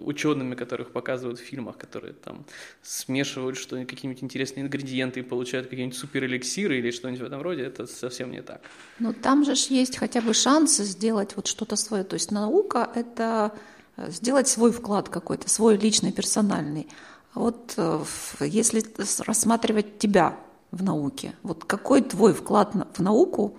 [0.00, 2.44] учеными, которых показывают в фильмах, которые там
[2.82, 7.86] смешивают что какие-нибудь интересные ингредиенты и получают какие-нибудь суперэликсиры или что-нибудь в этом роде, это
[7.86, 8.60] совсем не так.
[9.00, 12.04] Но там же есть хотя бы шанс сделать вот что-то свое.
[12.04, 13.52] То есть наука— это
[14.08, 16.88] сделать свой вклад какой-то, свой личный, персональный.
[17.34, 18.04] А вот э,
[18.40, 18.82] если
[19.24, 20.36] рассматривать тебя
[20.70, 23.56] в науке, вот какой твой вклад в науку,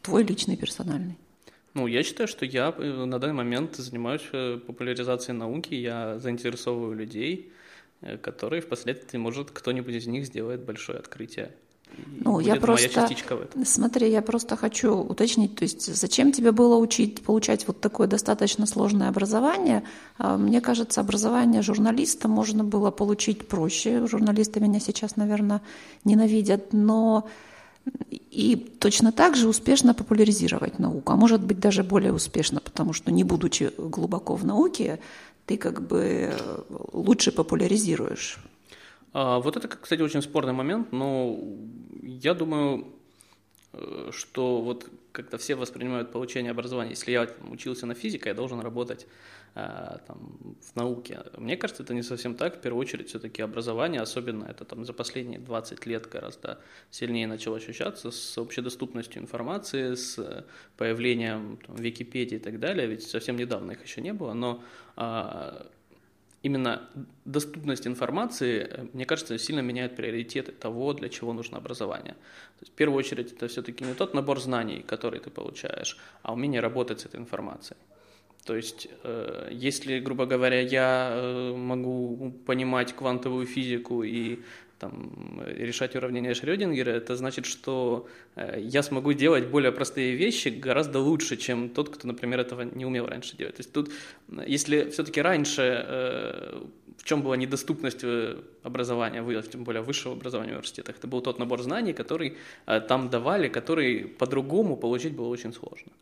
[0.00, 1.18] твой личный, персональный?
[1.74, 6.94] Ну, я считаю, что я э, на данный момент занимаюсь э, популяризацией науки, я заинтересовываю
[6.94, 7.52] людей,
[8.20, 11.54] которые впоследствии, может, кто-нибудь из них сделает большое открытие.
[12.24, 13.08] Ну, я просто,
[13.64, 18.66] смотри, я просто хочу уточнить, то есть зачем тебе было учить, получать вот такое достаточно
[18.66, 19.82] сложное образование?
[20.18, 24.06] А, мне кажется, образование журналиста можно было получить проще.
[24.06, 25.62] Журналисты меня сейчас, наверное,
[26.04, 27.28] ненавидят, но
[28.30, 33.10] и точно так же успешно популяризировать науку, а может быть даже более успешно, потому что
[33.10, 35.00] не будучи глубоко в науке,
[35.46, 36.32] ты как бы
[36.92, 38.38] лучше популяризируешь.
[39.12, 41.38] А, вот это, кстати, очень спорный момент, но
[42.02, 42.86] я думаю,
[43.72, 46.90] э, что вот как-то все воспринимают получение образования.
[46.90, 49.06] Если я учился на физике, я должен работать
[49.54, 51.20] э, там, в науке.
[51.36, 52.56] Мне кажется, это не совсем так.
[52.56, 57.58] В первую очередь, все-таки образование, особенно это там за последние 20 лет гораздо сильнее начало
[57.58, 60.46] ощущаться с общедоступностью информации, с
[60.78, 62.86] появлением там, Википедии и так далее.
[62.86, 64.64] Ведь совсем недавно их еще не было, но
[64.96, 65.66] а,
[66.42, 66.88] именно
[67.24, 72.14] доступность информации, э, мне кажется, сильно меняет приоритеты того, для чего нужно образование.
[72.58, 76.32] То есть, в первую очередь это все-таки не тот набор знаний, который ты получаешь, а
[76.32, 77.78] умение работать с этой информацией.
[78.44, 84.40] То есть, э, если, грубо говоря, я э, могу понимать квантовую физику и
[84.82, 90.98] там, решать уравнения Шрёдингера, это значит, что э, я смогу делать более простые вещи гораздо
[90.98, 93.54] лучше, чем тот, кто, например, этого не умел раньше делать.
[93.54, 93.90] То есть тут,
[94.46, 96.62] если все-таки раньше э,
[96.98, 101.38] в чем была недоступность э, образования, тем более высшего образования в университетах, это был тот
[101.38, 102.36] набор знаний, который
[102.88, 105.92] там давали, который по-другому получить было очень сложно.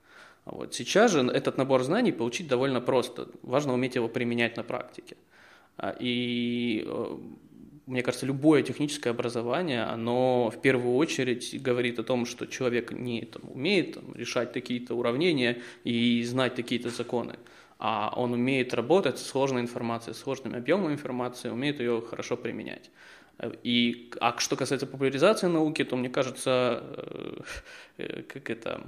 [0.47, 0.75] Вот.
[0.75, 3.29] Сейчас же этот набор знаний получить довольно просто.
[3.43, 5.17] Важно уметь его применять на практике.
[5.77, 6.87] А, и
[7.87, 13.23] мне кажется, любое техническое образование, оно в первую очередь говорит о том, что человек не
[13.23, 17.39] там, умеет там, решать такие-то уравнения и знать такие-то законы,
[17.79, 22.91] а он умеет работать с сложной информацией, с сложным объемом информации, умеет ее хорошо применять.
[23.63, 26.85] И, а что касается популяризации науки, то мне кажется,
[27.97, 28.83] э, как это,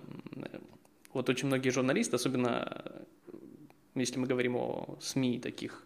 [1.14, 3.02] вот очень многие журналисты, особенно
[3.94, 5.82] если мы говорим о СМИ таких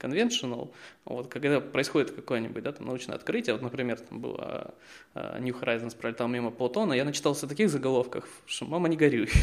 [0.00, 0.72] conventional,
[1.04, 4.74] вот, когда происходит какое-нибудь да, там, научное открытие, вот, например, там было
[5.14, 9.28] uh, New Horizons пролетал мимо Плутона, я начитался таких заголовках, что «мама, не горюй».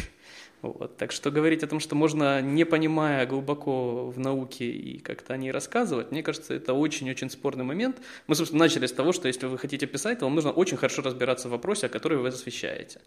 [0.60, 0.96] Вот.
[0.96, 5.36] Так что говорить о том, что можно, не понимая глубоко в науке и как-то о
[5.36, 8.00] ней рассказывать, мне кажется, это очень-очень спорный момент.
[8.26, 11.02] Мы, собственно, начали с того, что если вы хотите писать, то вам нужно очень хорошо
[11.02, 13.00] разбираться в вопросе, о котором вы освещаете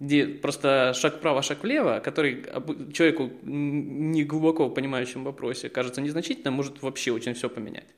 [0.00, 2.44] где просто шаг вправо, шаг влево, который
[2.92, 7.88] человеку не глубоко понимающему вопросе кажется незначительным, может вообще очень все поменять.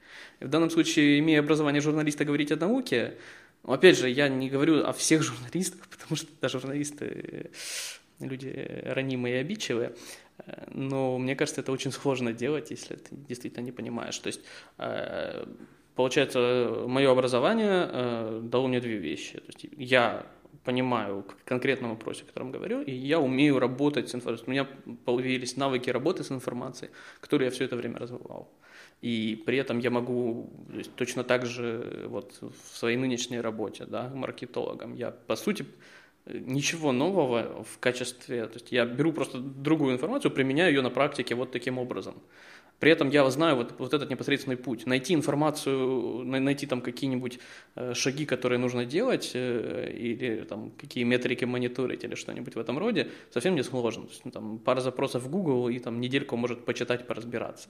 [0.41, 3.19] И в данном случае, имея образование журналиста, говорить о науке,
[3.65, 7.51] опять же, я не говорю о всех журналистах, потому что даже журналисты
[8.19, 9.95] люди ранимые и обидчивые,
[10.73, 14.19] но мне кажется, это очень сложно делать, если ты действительно не понимаешь.
[14.19, 14.41] То есть,
[14.79, 15.45] э,
[15.95, 19.39] получается, мое образование э, дало мне две вещи.
[19.39, 20.27] То есть я
[20.65, 24.49] понимаю конкретном вопросе, о котором говорю, и я умею работать с информацией.
[24.49, 24.69] У меня
[25.05, 28.49] появились навыки работы с информацией, которые я все это время развивал.
[29.03, 33.87] И при этом я могу то есть, точно так же вот, в своей нынешней работе,
[33.87, 35.65] да, маркетологом, я, по сути,
[36.27, 41.35] ничего нового в качестве, то есть я беру просто другую информацию, применяю ее на практике
[41.35, 42.15] вот таким образом.
[42.81, 44.87] При этом я знаю вот, вот этот непосредственный путь.
[44.87, 47.39] Найти информацию, найти там какие-нибудь
[47.77, 52.79] э, шаги, которые нужно делать, э, или там какие метрики мониторить, или что-нибудь в этом
[52.79, 54.05] роде, совсем не сложно.
[54.05, 57.69] То есть, ну, там, пара запросов в Google, и там недельку может почитать, поразбираться.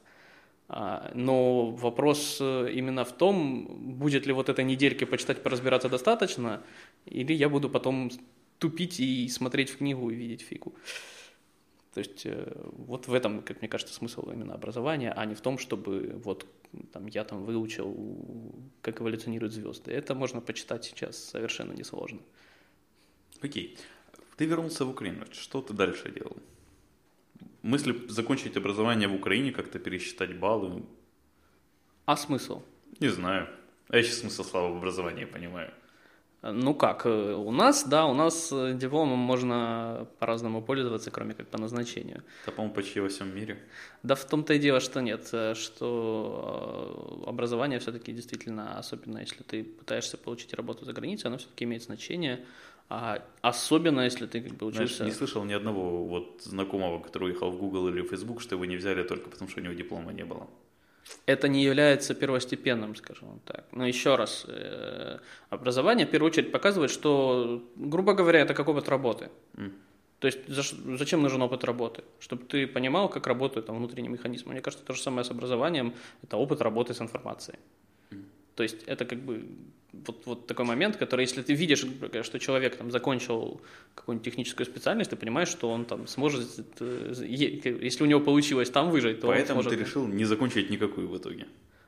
[0.69, 3.67] А, но вопрос э, именно в том,
[3.99, 6.63] будет ли вот этой недельки почитать, поразбираться достаточно,
[7.07, 8.13] или я буду потом
[8.59, 10.73] тупить и смотреть в книгу и видеть фигу.
[11.95, 15.41] То есть э, вот в этом, как мне кажется, смысл именно образования, а не в
[15.41, 16.47] том, чтобы вот
[16.93, 17.97] там, я там выучил,
[18.81, 19.91] как эволюционируют звезды.
[19.91, 22.21] Это можно почитать сейчас совершенно несложно.
[23.43, 23.77] Окей.
[24.37, 25.27] Ты вернулся в Украину.
[25.33, 26.37] Что ты дальше делал?
[27.63, 30.83] Мысли закончить образование в Украине, как-то пересчитать баллы?
[32.07, 32.63] А смысл?
[33.01, 33.49] Не знаю.
[33.89, 35.73] А я сейчас смысл слова в образовании понимаю.
[36.43, 41.49] Ну как, э, у нас, да, у нас э, дипломом можно по-разному пользоваться, кроме как
[41.49, 42.23] по назначению.
[42.47, 43.59] Да, по-моему, почти во всем мире.
[44.03, 49.65] Да в том-то и дело, что нет, э, что образование все-таки действительно, особенно если ты
[49.65, 52.43] пытаешься получить работу за границей, оно все-таки имеет значение,
[52.89, 54.97] а особенно если ты как бы учишься...
[54.97, 58.55] Знаешь, не слышал ни одного вот знакомого, который уехал в Google или в Facebook, что
[58.55, 60.49] его не взяли только потому, что у него диплома не было
[61.27, 63.65] это не является первостепенным, скажем так.
[63.73, 65.19] Но еще раз, э,
[65.51, 69.29] образование в первую очередь показывает, что, грубо говоря, это как опыт работы.
[69.55, 69.73] Mm.
[70.21, 70.39] То есть
[70.99, 72.03] зачем нужен опыт работы?
[72.19, 74.53] Чтобы ты понимал, как работают там, внутренние механизмы.
[74.53, 77.59] Мне кажется, то же самое с образованием, это опыт работы с информацией.
[78.55, 79.49] То есть это как бы
[79.93, 81.85] вот, вот такой момент, который, если ты видишь,
[82.23, 83.61] что человек там закончил
[83.95, 86.49] какую-нибудь техническую специальность, ты понимаешь, что он там сможет,
[86.81, 89.79] э, если у него получилось там выжить, то Поэтому он сможет...
[89.79, 91.47] ты решил не закончить никакую в итоге?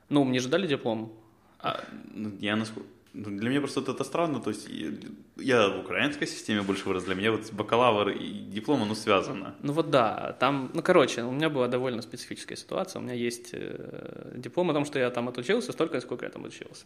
[0.09, 1.13] Ну, мне же дали диплом.
[1.59, 2.87] А, ну, я насколько...
[3.15, 4.91] Ну, Для меня просто это странно, то есть я-
[5.37, 9.53] я в украинской системе больше вырос, для меня вот бакалавр и диплом, оно связано.
[9.63, 12.99] Ну вот да, там, ну короче, у меня была довольно специфическая ситуация.
[13.01, 16.43] У меня есть э, диплом о том, что я там отучился столько, сколько я там
[16.45, 16.85] учился.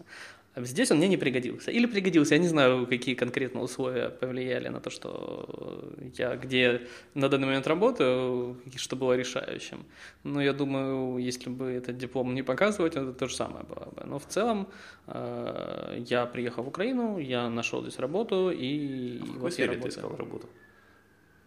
[0.57, 1.71] Здесь он мне не пригодился.
[1.71, 6.81] Или пригодился, я не знаю, какие конкретно условия повлияли на то, что я где
[7.15, 9.77] на данный момент работаю, что было решающим.
[10.23, 14.03] Но я думаю, если бы этот диплом не показывать, это то же самое было бы.
[14.05, 14.67] Но в целом
[15.07, 19.89] э, я приехал в Украину, я нашел здесь работу, и В какой вот сфере ты
[19.89, 20.47] искал работу?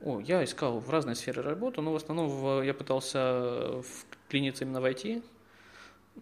[0.01, 4.81] О, я искал в разной сфере работу, но в основном в- я пытался вклиниться именно
[4.81, 5.23] в IT.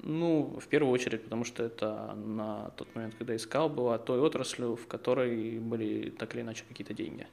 [0.02, 4.76] Ну, в первую очередь, потому что это на тот момент, когда искал, была той отраслью,
[4.76, 7.26] в которой были так или иначе какие-то деньги.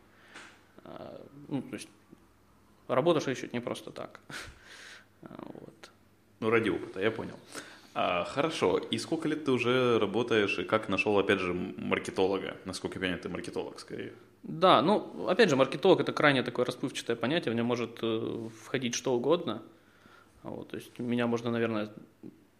[0.83, 1.89] А, Ну, то есть
[2.87, 4.19] работаешь ищут не просто так.
[5.23, 5.27] А,
[5.61, 5.91] Вот.
[6.41, 7.37] Ну, ради опыта, я понял.
[7.97, 12.57] А, хорошо, и сколько лет ты уже работаешь, и как нашел, опять же, маркетолога?
[12.65, 14.11] Насколько я понимаю, ты маркетолог, скорее.
[14.43, 18.95] Да, ну, опять же, маркетолог это крайне такое расплывчатое понятие, в него может э, входить
[18.95, 19.63] что угодно.
[20.43, 21.89] Вот, то есть меня можно, наверное,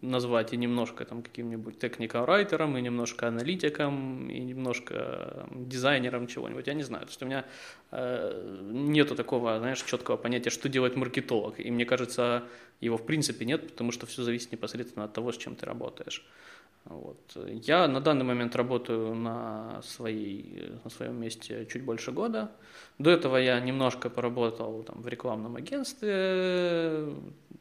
[0.10, 6.84] назвать и немножко там каким-нибудь техникал-райтером, и немножко аналитиком, и немножко дизайнером чего-нибудь, я не
[6.84, 7.06] знаю.
[7.06, 7.46] То есть у меня
[7.91, 11.60] э, нету такого, знаешь, четкого понятия, что делает маркетолог.
[11.60, 12.44] И мне кажется,
[12.82, 16.26] его в принципе нет, потому что все зависит непосредственно от того, с чем ты работаешь.
[16.86, 17.36] Вот.
[17.36, 22.52] Я на данный момент работаю на, своей, на своем месте чуть больше года.
[23.00, 27.15] До этого я немножко поработал там, в рекламном агентстве,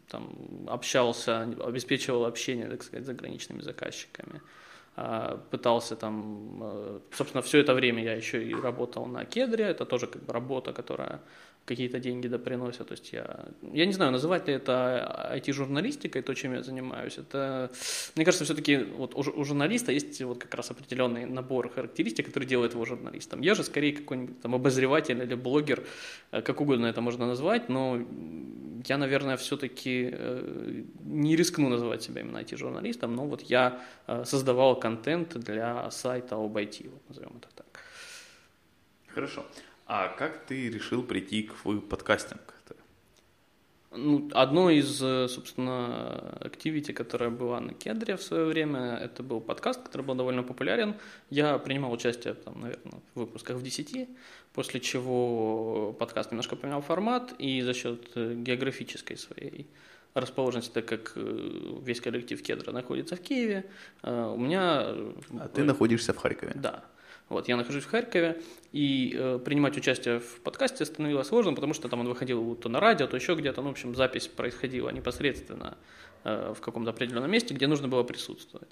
[0.09, 4.43] там, общался, обеспечивал общение, так сказать, с заграничными заказчиками.
[4.97, 9.85] А, Пытался там, э, собственно, все это время я еще и работал на кедре, это
[9.85, 11.21] тоже как бы работа, которая
[11.65, 12.87] какие-то деньги да приносит.
[12.87, 17.19] То есть я, я не знаю, называть ли это IT-журналистикой, то, чем я занимаюсь.
[17.19, 17.71] Это,
[18.15, 22.45] мне кажется, все-таки вот у, у журналиста есть вот как раз определенный набор характеристик, который
[22.45, 23.41] делает его журналистом.
[23.41, 25.85] Я же скорее какой-нибудь там обозреватель или блогер,
[26.33, 27.99] э, как угодно это можно назвать, но
[28.87, 30.15] я, наверное, все-таки
[31.05, 36.59] не рискну называть себя именно IT-журналистом, но вот я э, создавал контент для сайта об
[36.59, 37.81] IT, вот назовем это так.
[39.15, 39.47] Хорошо.
[39.87, 42.55] А как ты решил прийти к в подкастинг?
[43.97, 44.99] Ну, одно из,
[45.33, 50.43] собственно, активити, которая была на Кедре в свое время, это был подкаст, который был довольно
[50.43, 50.95] популярен.
[51.31, 54.09] Я принимал участие, там, наверное, в выпусках в 10,
[54.53, 59.67] после чего подкаст немножко поменял формат, и за счет э, географической своей
[60.15, 63.65] расположенности, так как э, весь коллектив Кедра находится в Киеве,
[64.03, 64.85] э, у меня...
[64.87, 66.53] э, А ты находишься в Харькове.
[66.55, 66.85] Да.
[67.29, 71.89] Вот, я нахожусь в Харькове, и э, принимать участие в подкасте становилось сложно, потому что
[71.89, 75.77] там он выходил то на радио, то еще где-то, ну, в общем, запись происходила непосредственно
[76.23, 78.69] э, в каком-то определенном месте, где нужно было присутствовать.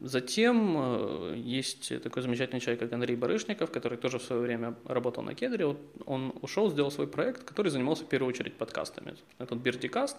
[0.00, 5.22] Затем э, есть такой замечательный человек, как Андрей Барышников, который тоже в свое время работал
[5.22, 5.76] на Кедре.
[6.06, 9.14] Он ушел, сделал свой проект, который занимался в первую очередь подкастами.
[9.38, 10.16] Этот Бирдикаст.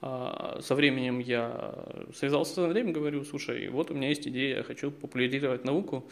[0.00, 1.74] А, Со временем я
[2.14, 6.08] связался с Андреем, говорю, слушай, вот у меня есть идея, я хочу популяризировать науку,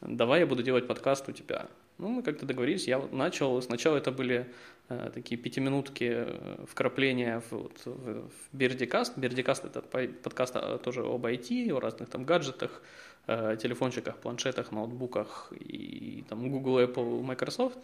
[0.00, 1.68] давай я буду делать подкаст у тебя.
[1.98, 4.46] Ну, мы как-то договорились, я вот начал, сначала это были
[4.88, 9.18] э, такие пятиминутки э, вкрапления в, вот, в, в Бердикаст.
[9.18, 12.82] Бердикаст это по- подкаст а, тоже об IT, о разных там гаджетах,
[13.26, 17.78] э, телефончиках, планшетах, ноутбуках и там Google, Apple, Microsoft.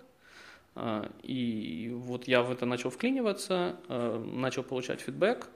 [0.77, 5.48] А, И вот я в это начал вклиниваться, э, начал получать фидбэк,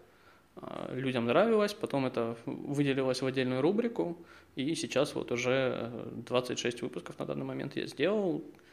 [0.91, 4.17] людям нравилось, потом это выделилось в отдельную рубрику,
[4.57, 8.68] и сейчас вот уже э, 26 выпусков на данный момент я сделал, э,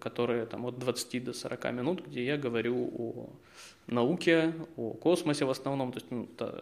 [0.00, 3.30] которые там от 20 до 40 минут, где я говорю о
[3.86, 6.52] науке, о космосе в основном, то есть ну, та,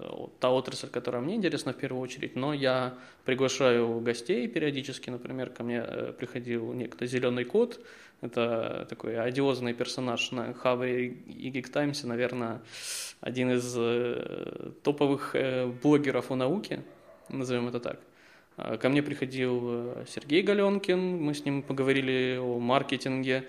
[0.40, 5.64] та отрасль, которая мне интересна в первую очередь, но я приглашаю гостей периодически, например, ко
[5.64, 7.80] мне э, приходил некто Зеленый кот,
[8.20, 12.62] это такой одиозный персонаж на Хабре и Geek Times, наверное,
[13.20, 16.82] один из э, топовых э, блогеров о науке,
[17.28, 18.00] назовем это так.
[18.56, 23.48] А, Ко мне приходил э, Сергей Галенкин, мы с ним поговорили о маркетинге,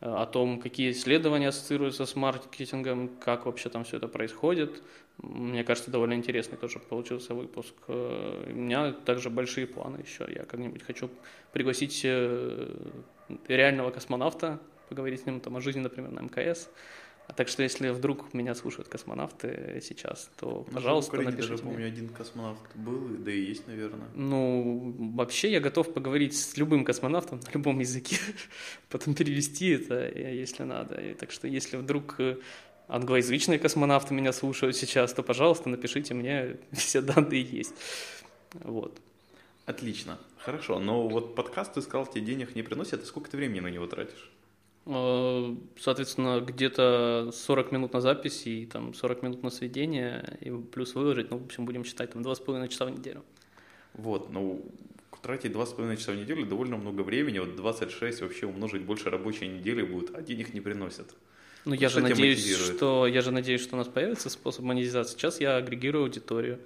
[0.00, 4.82] э, о том, какие исследования ассоциируются с маркетингом, как вообще там все это происходит.
[5.18, 7.74] Мне кажется, довольно интересный тоже получился выпуск.
[7.88, 10.26] Э, У меня также большие планы еще.
[10.28, 11.10] Я как-нибудь хочу
[11.52, 12.76] пригласить э,
[13.48, 16.68] реального космонавта, поговорить с ним там о жизни, например, на МКС.
[17.28, 21.64] А Так что, если вдруг меня слушают космонавты сейчас, то, пожалуйста, в Украине напишите даже,
[21.64, 21.72] мне.
[21.72, 24.08] помню, один космонавт был, да и есть, наверное.
[24.14, 28.16] Ну, вообще я готов поговорить с любым космонавтом на любом языке,
[28.90, 31.00] потом перевести это, э, если надо.
[31.00, 32.36] И так что, если вдруг э,
[32.86, 37.74] англоязычные космонавты меня слушают сейчас, то, пожалуйста, напишите мне, все данные есть.
[38.52, 39.00] Вот.
[39.64, 40.78] Отлично, хорошо.
[40.78, 43.88] Но вот подкаст, ты сказал, тебе денег не приносит, и сколько ты времени на него
[43.88, 44.30] тратишь?
[44.86, 50.94] Э, Соответственно, где-то 40 минут на запись и там 40 минут на сведение, и плюс
[50.94, 53.22] выложить, ну, в общем, будем считать там 2,5 часа в неделю.
[53.94, 54.64] Вот, ну,
[55.22, 59.82] тратить 2,5 часа в неделю довольно много времени, вот 26 вообще умножить больше рабочей недели
[59.82, 61.14] будет, а денег не приносит.
[61.64, 65.16] Ну, я же надеюсь, что я же надеюсь, что у нас появится способ монетизации.
[65.16, 66.60] Сейчас я агрегирую аудиторию.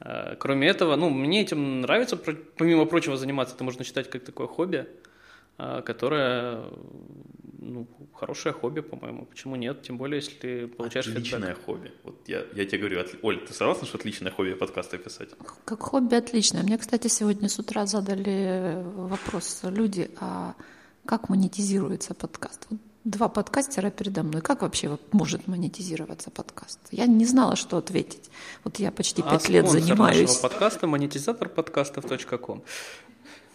[0.00, 2.18] Э, Кроме этого, ну, мне этим нравится,
[2.58, 3.54] помимо прочего, заниматься.
[3.54, 4.86] Это можно считать как такое хобби,
[5.56, 6.62] которое,
[7.58, 9.24] ну, хорошее хобби, по-моему.
[9.26, 9.82] Почему нет?
[9.82, 11.64] Тем более, если ты получаешь Отличное фидбэк.
[11.64, 11.92] хобби.
[12.02, 15.30] Вот я, я тебе говорю, отли- Оль, ты согласна, что отличное хобби подкасты писать?
[15.64, 16.62] Как хобби отлично.
[16.62, 20.54] Мне, кстати, сегодня с утра задали вопрос люди, а
[21.06, 22.66] как монетизируется подкаст?
[22.70, 24.40] Вот два подкастера передо мной.
[24.42, 26.80] Как вообще может монетизироваться подкаст?
[26.90, 28.30] Я не знала, что ответить.
[28.64, 30.36] Вот я почти А пять лет спонсор занимаюсь.
[30.36, 32.62] подкаста монетизатор подкастов.ком.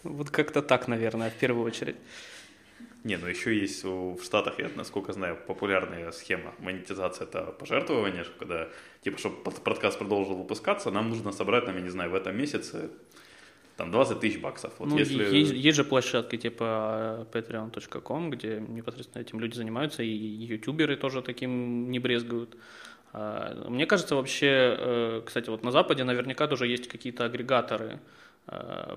[0.02, 1.96] Вот как-то так, наверное, в первую очередь.
[3.04, 8.68] Не, ну еще есть в Штатах, я насколько знаю, популярная схема монетизации это пожертвование, когда,
[9.02, 12.90] типа, чтобы подкаст продолжил выпускаться, нам нужно собрать, там, я не знаю, в этом месяце
[13.80, 14.74] там 20 тысяч баксов.
[14.78, 15.34] Вот ну, если...
[15.34, 21.22] есть, есть же площадки типа э, patreon.com, где непосредственно этим люди занимаются, и ютуберы тоже
[21.22, 22.58] таким не брезгуют.
[23.14, 28.00] А, Мне кажется, вообще, э, кстати, вот на Западе наверняка тоже есть какие-то агрегаторы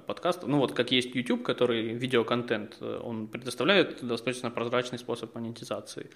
[0.08, 0.50] подкастов.
[0.50, 6.10] Ну вот как есть YouTube, который видеоконтент, э, он предоставляет достаточно прозрачный способ монетизации.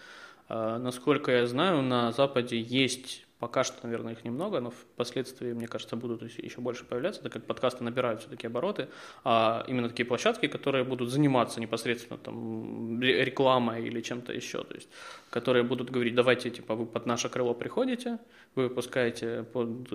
[0.49, 5.67] А, Насколько я знаю, на Западе есть Пока что, наверное, их немного, но впоследствии, мне
[5.67, 8.88] кажется, будут еще- больше появляться, так как подкасты набирают все-таки обороты.
[9.23, 14.73] А именно такие площадки, которые будут заниматься непосредственно там, ре- рекламой или чем-то еще, то
[14.73, 14.89] есть,
[15.30, 18.17] которые будут говорить, давайте, типа, вы под наше крыло приходите,
[18.58, 19.89] вы выпускаете под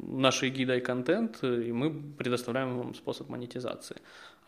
[0.00, 3.96] нашей гидой контент, и мы предоставляем вам способ монетизации.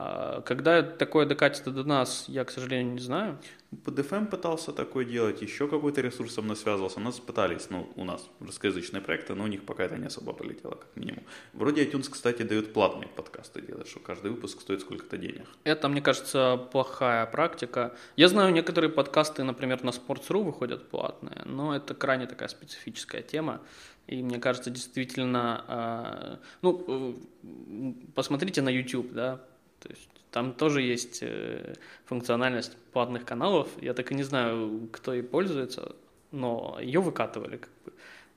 [0.02, 3.38] А когда такое докатится до нас, я, к сожалению, не знаю.
[3.84, 7.00] PDFM пытался такое делать, еще какой-то ресурс со мной связывался.
[7.00, 10.70] Нас пытались, ну, у нас русскоязычные проекты, но у них пока это не особо полетело,
[10.70, 11.22] как минимум.
[11.52, 15.46] Вроде iTunes, кстати, дает платные подкасты делать, что каждый выпуск стоит сколько-то денег.
[15.64, 17.94] Это, мне кажется, плохая практика.
[18.16, 23.59] Я знаю, некоторые подкасты, например, на Sports.ru выходят платные, но это крайне такая специфическая тема.
[24.06, 29.40] И мне кажется, действительно, а, ну, э, посмотрите на YouTube, да,
[29.80, 33.68] то есть там тоже есть э, функциональность платных каналов.
[33.80, 35.96] Я так и не знаю, кто ей пользуется,
[36.30, 37.56] но ее выкатывали.
[37.56, 37.92] Как бы.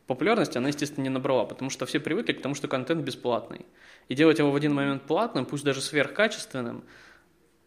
[0.07, 3.65] Популярность она, естественно, не набрала, потому что все привыкли к тому, что контент бесплатный.
[4.09, 6.83] И делать его в один момент платным, пусть даже сверхкачественным,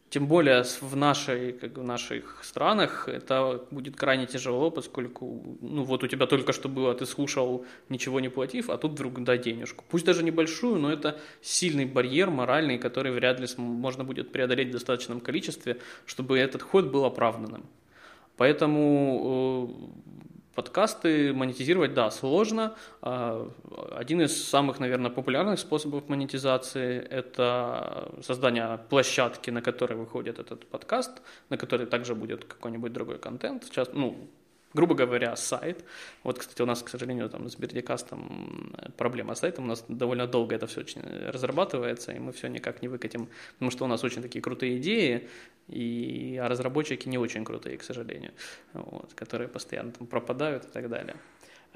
[0.09, 6.05] тем более в, нашей, как в наших странах это будет крайне тяжело, поскольку ну вот
[6.05, 9.85] у тебя только что было, ты слушал, ничего не платив, а тут вдруг дай денежку.
[9.89, 14.73] Пусть даже небольшую, но это сильный барьер моральный, который вряд ли можно будет преодолеть в
[14.73, 17.65] достаточном количестве, чтобы этот ход был оправданным.
[18.37, 22.75] Поэтому э, подкасты монетизировать, да, сложно.
[23.03, 23.49] А,
[23.93, 31.23] Один из самых, наверное, популярных способов монетизации– это создание площадки, на которой выходит этот подкаст,
[31.51, 33.65] на которой также будет какой-нибудь другой контент.
[33.65, 34.29] Сейчас, ну,
[34.77, 35.85] грубо говоря, сайт.
[36.23, 39.65] Вот, кстати, у нас, к сожалению, там с Бердикастом проблема с сайтом.
[39.65, 43.71] У нас довольно долго это все очень разрабатывается, и мы все никак не выкатим, потому
[43.71, 45.29] что у нас очень такие крутые идеи,
[45.69, 48.33] и, а разработчики не очень крутые, к сожалению,
[48.75, 51.17] вот, которые постоянно там пропадают и так далее.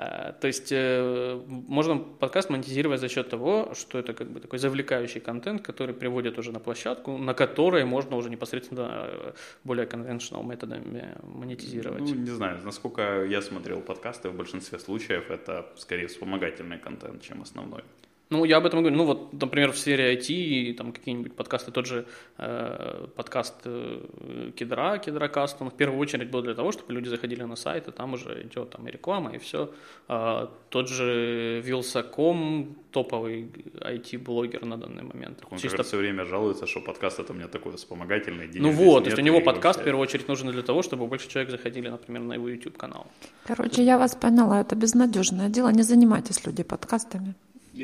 [0.03, 4.59] А, То есть э, можно подкаст монетизировать за счет того, что это как бы такой
[4.59, 9.33] завлекающий контент, который приводит уже на площадку, на которой можно уже непосредственно э,
[9.63, 12.01] более conventional методами монетизировать.
[12.01, 17.43] Ну, не знаю, насколько я смотрел подкасты, в большинстве случаев это скорее вспомогательный контент, чем
[17.43, 17.83] основной.
[18.31, 18.97] Ну, я об этом говорю.
[18.97, 22.07] Ну, вот, например, в сфере IT, и там какие-нибудь подкасты, тот же
[22.39, 27.43] э, подкаст э, Кедра, Кедракаст, он в первую очередь был для того, чтобы люди заходили
[27.43, 29.75] на сайт, и там уже идет там и реклама, и все.
[30.07, 33.51] А, тот же Вилсаком, топовый
[33.81, 35.43] IT-блогер на данный момент.
[35.51, 38.47] Он Чисто как раз все время жалуется, что подкаст это у меня такой вспомогательный.
[38.47, 39.85] денег Ну вот, то есть у него подкаст в вообще.
[39.85, 43.09] первую очередь нужен для того, чтобы больше человек заходили, например, на его YouTube-канал.
[43.45, 45.73] Короче, я вас поняла, это безнадежное дело.
[45.73, 47.35] Не занимайтесь люди подкастами.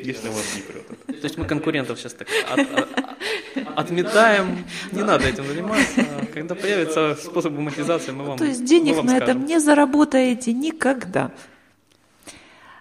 [0.05, 1.13] Если вас не прет это.
[1.13, 6.05] То есть мы конкурентов сейчас так от- от- отметаем, не надо этим заниматься.
[6.33, 11.31] Когда появится способ монетизации, мы вам То есть денег на этом не заработаете никогда.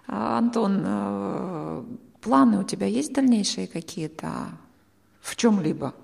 [0.08, 1.84] А, Антон, э,
[2.20, 4.48] планы у тебя есть дальнейшие какие-то
[5.20, 5.94] в чем-либо?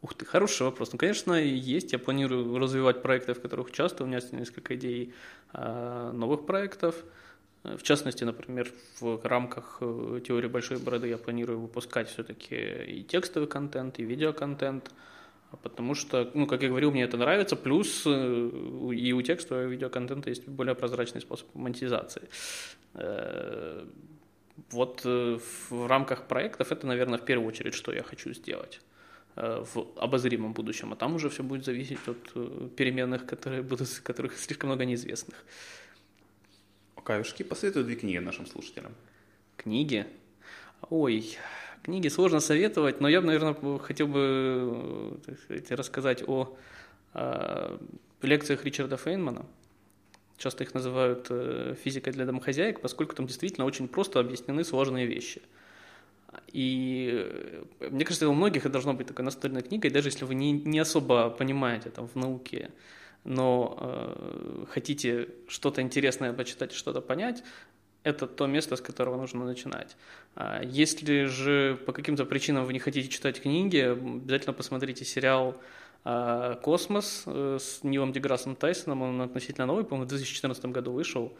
[0.00, 0.90] Ух ты, хороший вопрос.
[0.92, 1.92] Ну, конечно, есть.
[1.92, 4.06] Я планирую развивать проекты, в которых участвую.
[4.06, 5.14] У меня есть несколько идей
[5.52, 6.96] э, новых проектов.
[7.64, 14.00] В частности, например, в рамках теории большой бороды я планирую выпускать все-таки и текстовый контент,
[14.00, 14.90] и видеоконтент,
[15.62, 20.48] потому что, ну, как я говорил, мне это нравится, плюс и у текстового видеоконтента есть
[20.48, 22.28] более прозрачный способ монетизации.
[24.70, 28.80] Вот в рамках проектов это, наверное, в первую очередь, что я хочу сделать.
[29.34, 33.88] Э, в обозримом будущем, а там уже все будет зависеть от э, переменных, которые будут,
[34.04, 35.42] которых слишком много неизвестных.
[37.04, 38.92] Каюшки, посоветуй две книги нашим слушателям.
[39.56, 40.06] Книги?
[40.90, 41.36] Ой,
[41.82, 46.56] книги сложно советовать, но я бы, наверное, хотел бы э, сказать, рассказать о,
[47.14, 47.78] о
[48.22, 49.46] лекциях Ричарда Фейнмана.
[50.36, 51.28] Часто их называют
[51.82, 55.42] физикой для домохозяек, поскольку там действительно очень просто объяснены сложные вещи–
[56.52, 57.10] и
[57.80, 60.52] э, мне кажется, у многих это должно быть такой настольной книгой, даже если вы не,
[60.52, 62.70] не особо понимаете там, в науке,
[63.24, 67.42] но э, хотите что-то интересное почитать, что-то понять,
[68.02, 69.96] это то место, с которого нужно начинать.
[70.34, 75.56] А если же по каким-то причинам вы не хотите читать книги, обязательно посмотрите сериал
[76.04, 81.32] э, «Космос» э, с Нилом Деграссом Тайсоном, он относительно новый, по-моему, в 2014 году вышел.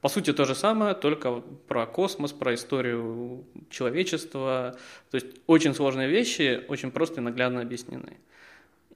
[0.00, 4.76] По сути, то же самое, только про космос, про историю человечества.
[5.10, 8.16] То есть очень сложные вещи, очень просто и наглядно объяснены.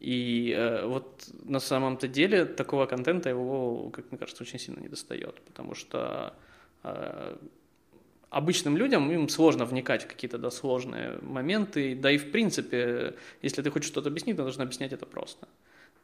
[0.02, 4.88] И э, вот на самом-то деле такого контента его, как мне кажется, очень сильно не
[4.88, 6.34] достает, потому что
[6.82, 7.36] э,
[8.30, 13.62] обычным людям им сложно вникать в какие-то да, сложные моменты, да и в принципе, если
[13.62, 15.46] ты хочешь что-то объяснить, ты должен объяснять это просто.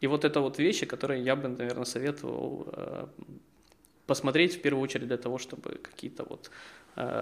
[0.00, 3.06] И вот это вот вещи, которые я бы, наверное, советовал э,
[4.06, 6.52] посмотреть в первую очередь для того, чтобы какие-то вот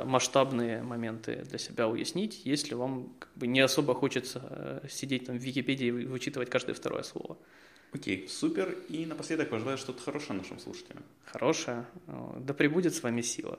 [0.04, 5.38] масштабные моменты для себя уяснить, если вам как бы не особо хочется э, сидеть там
[5.38, 7.36] в Википедии и вычитывать каждое второе слово.
[7.92, 8.76] Окей, супер.
[8.88, 11.02] И напоследок пожелаю что-то хорошее нашим слушателям.
[11.24, 11.86] Хорошее?
[12.40, 13.58] Да прибудет с вами сила.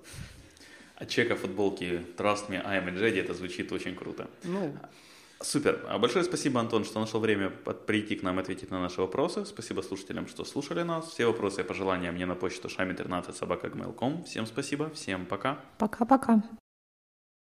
[0.96, 4.28] А чека футболки Trust Me, I am a Jedi, это звучит очень круто.
[4.44, 4.76] Ну,
[5.40, 5.86] Супер.
[5.88, 9.46] А большое спасибо, Антон, что нашел время прийти к нам ответить на наши вопросы.
[9.46, 11.10] Спасибо слушателям, что слушали нас.
[11.10, 13.70] Все вопросы и пожелания мне на почту шами13 собака
[14.24, 15.60] Всем спасибо, всем пока.
[15.78, 16.44] Пока-пока.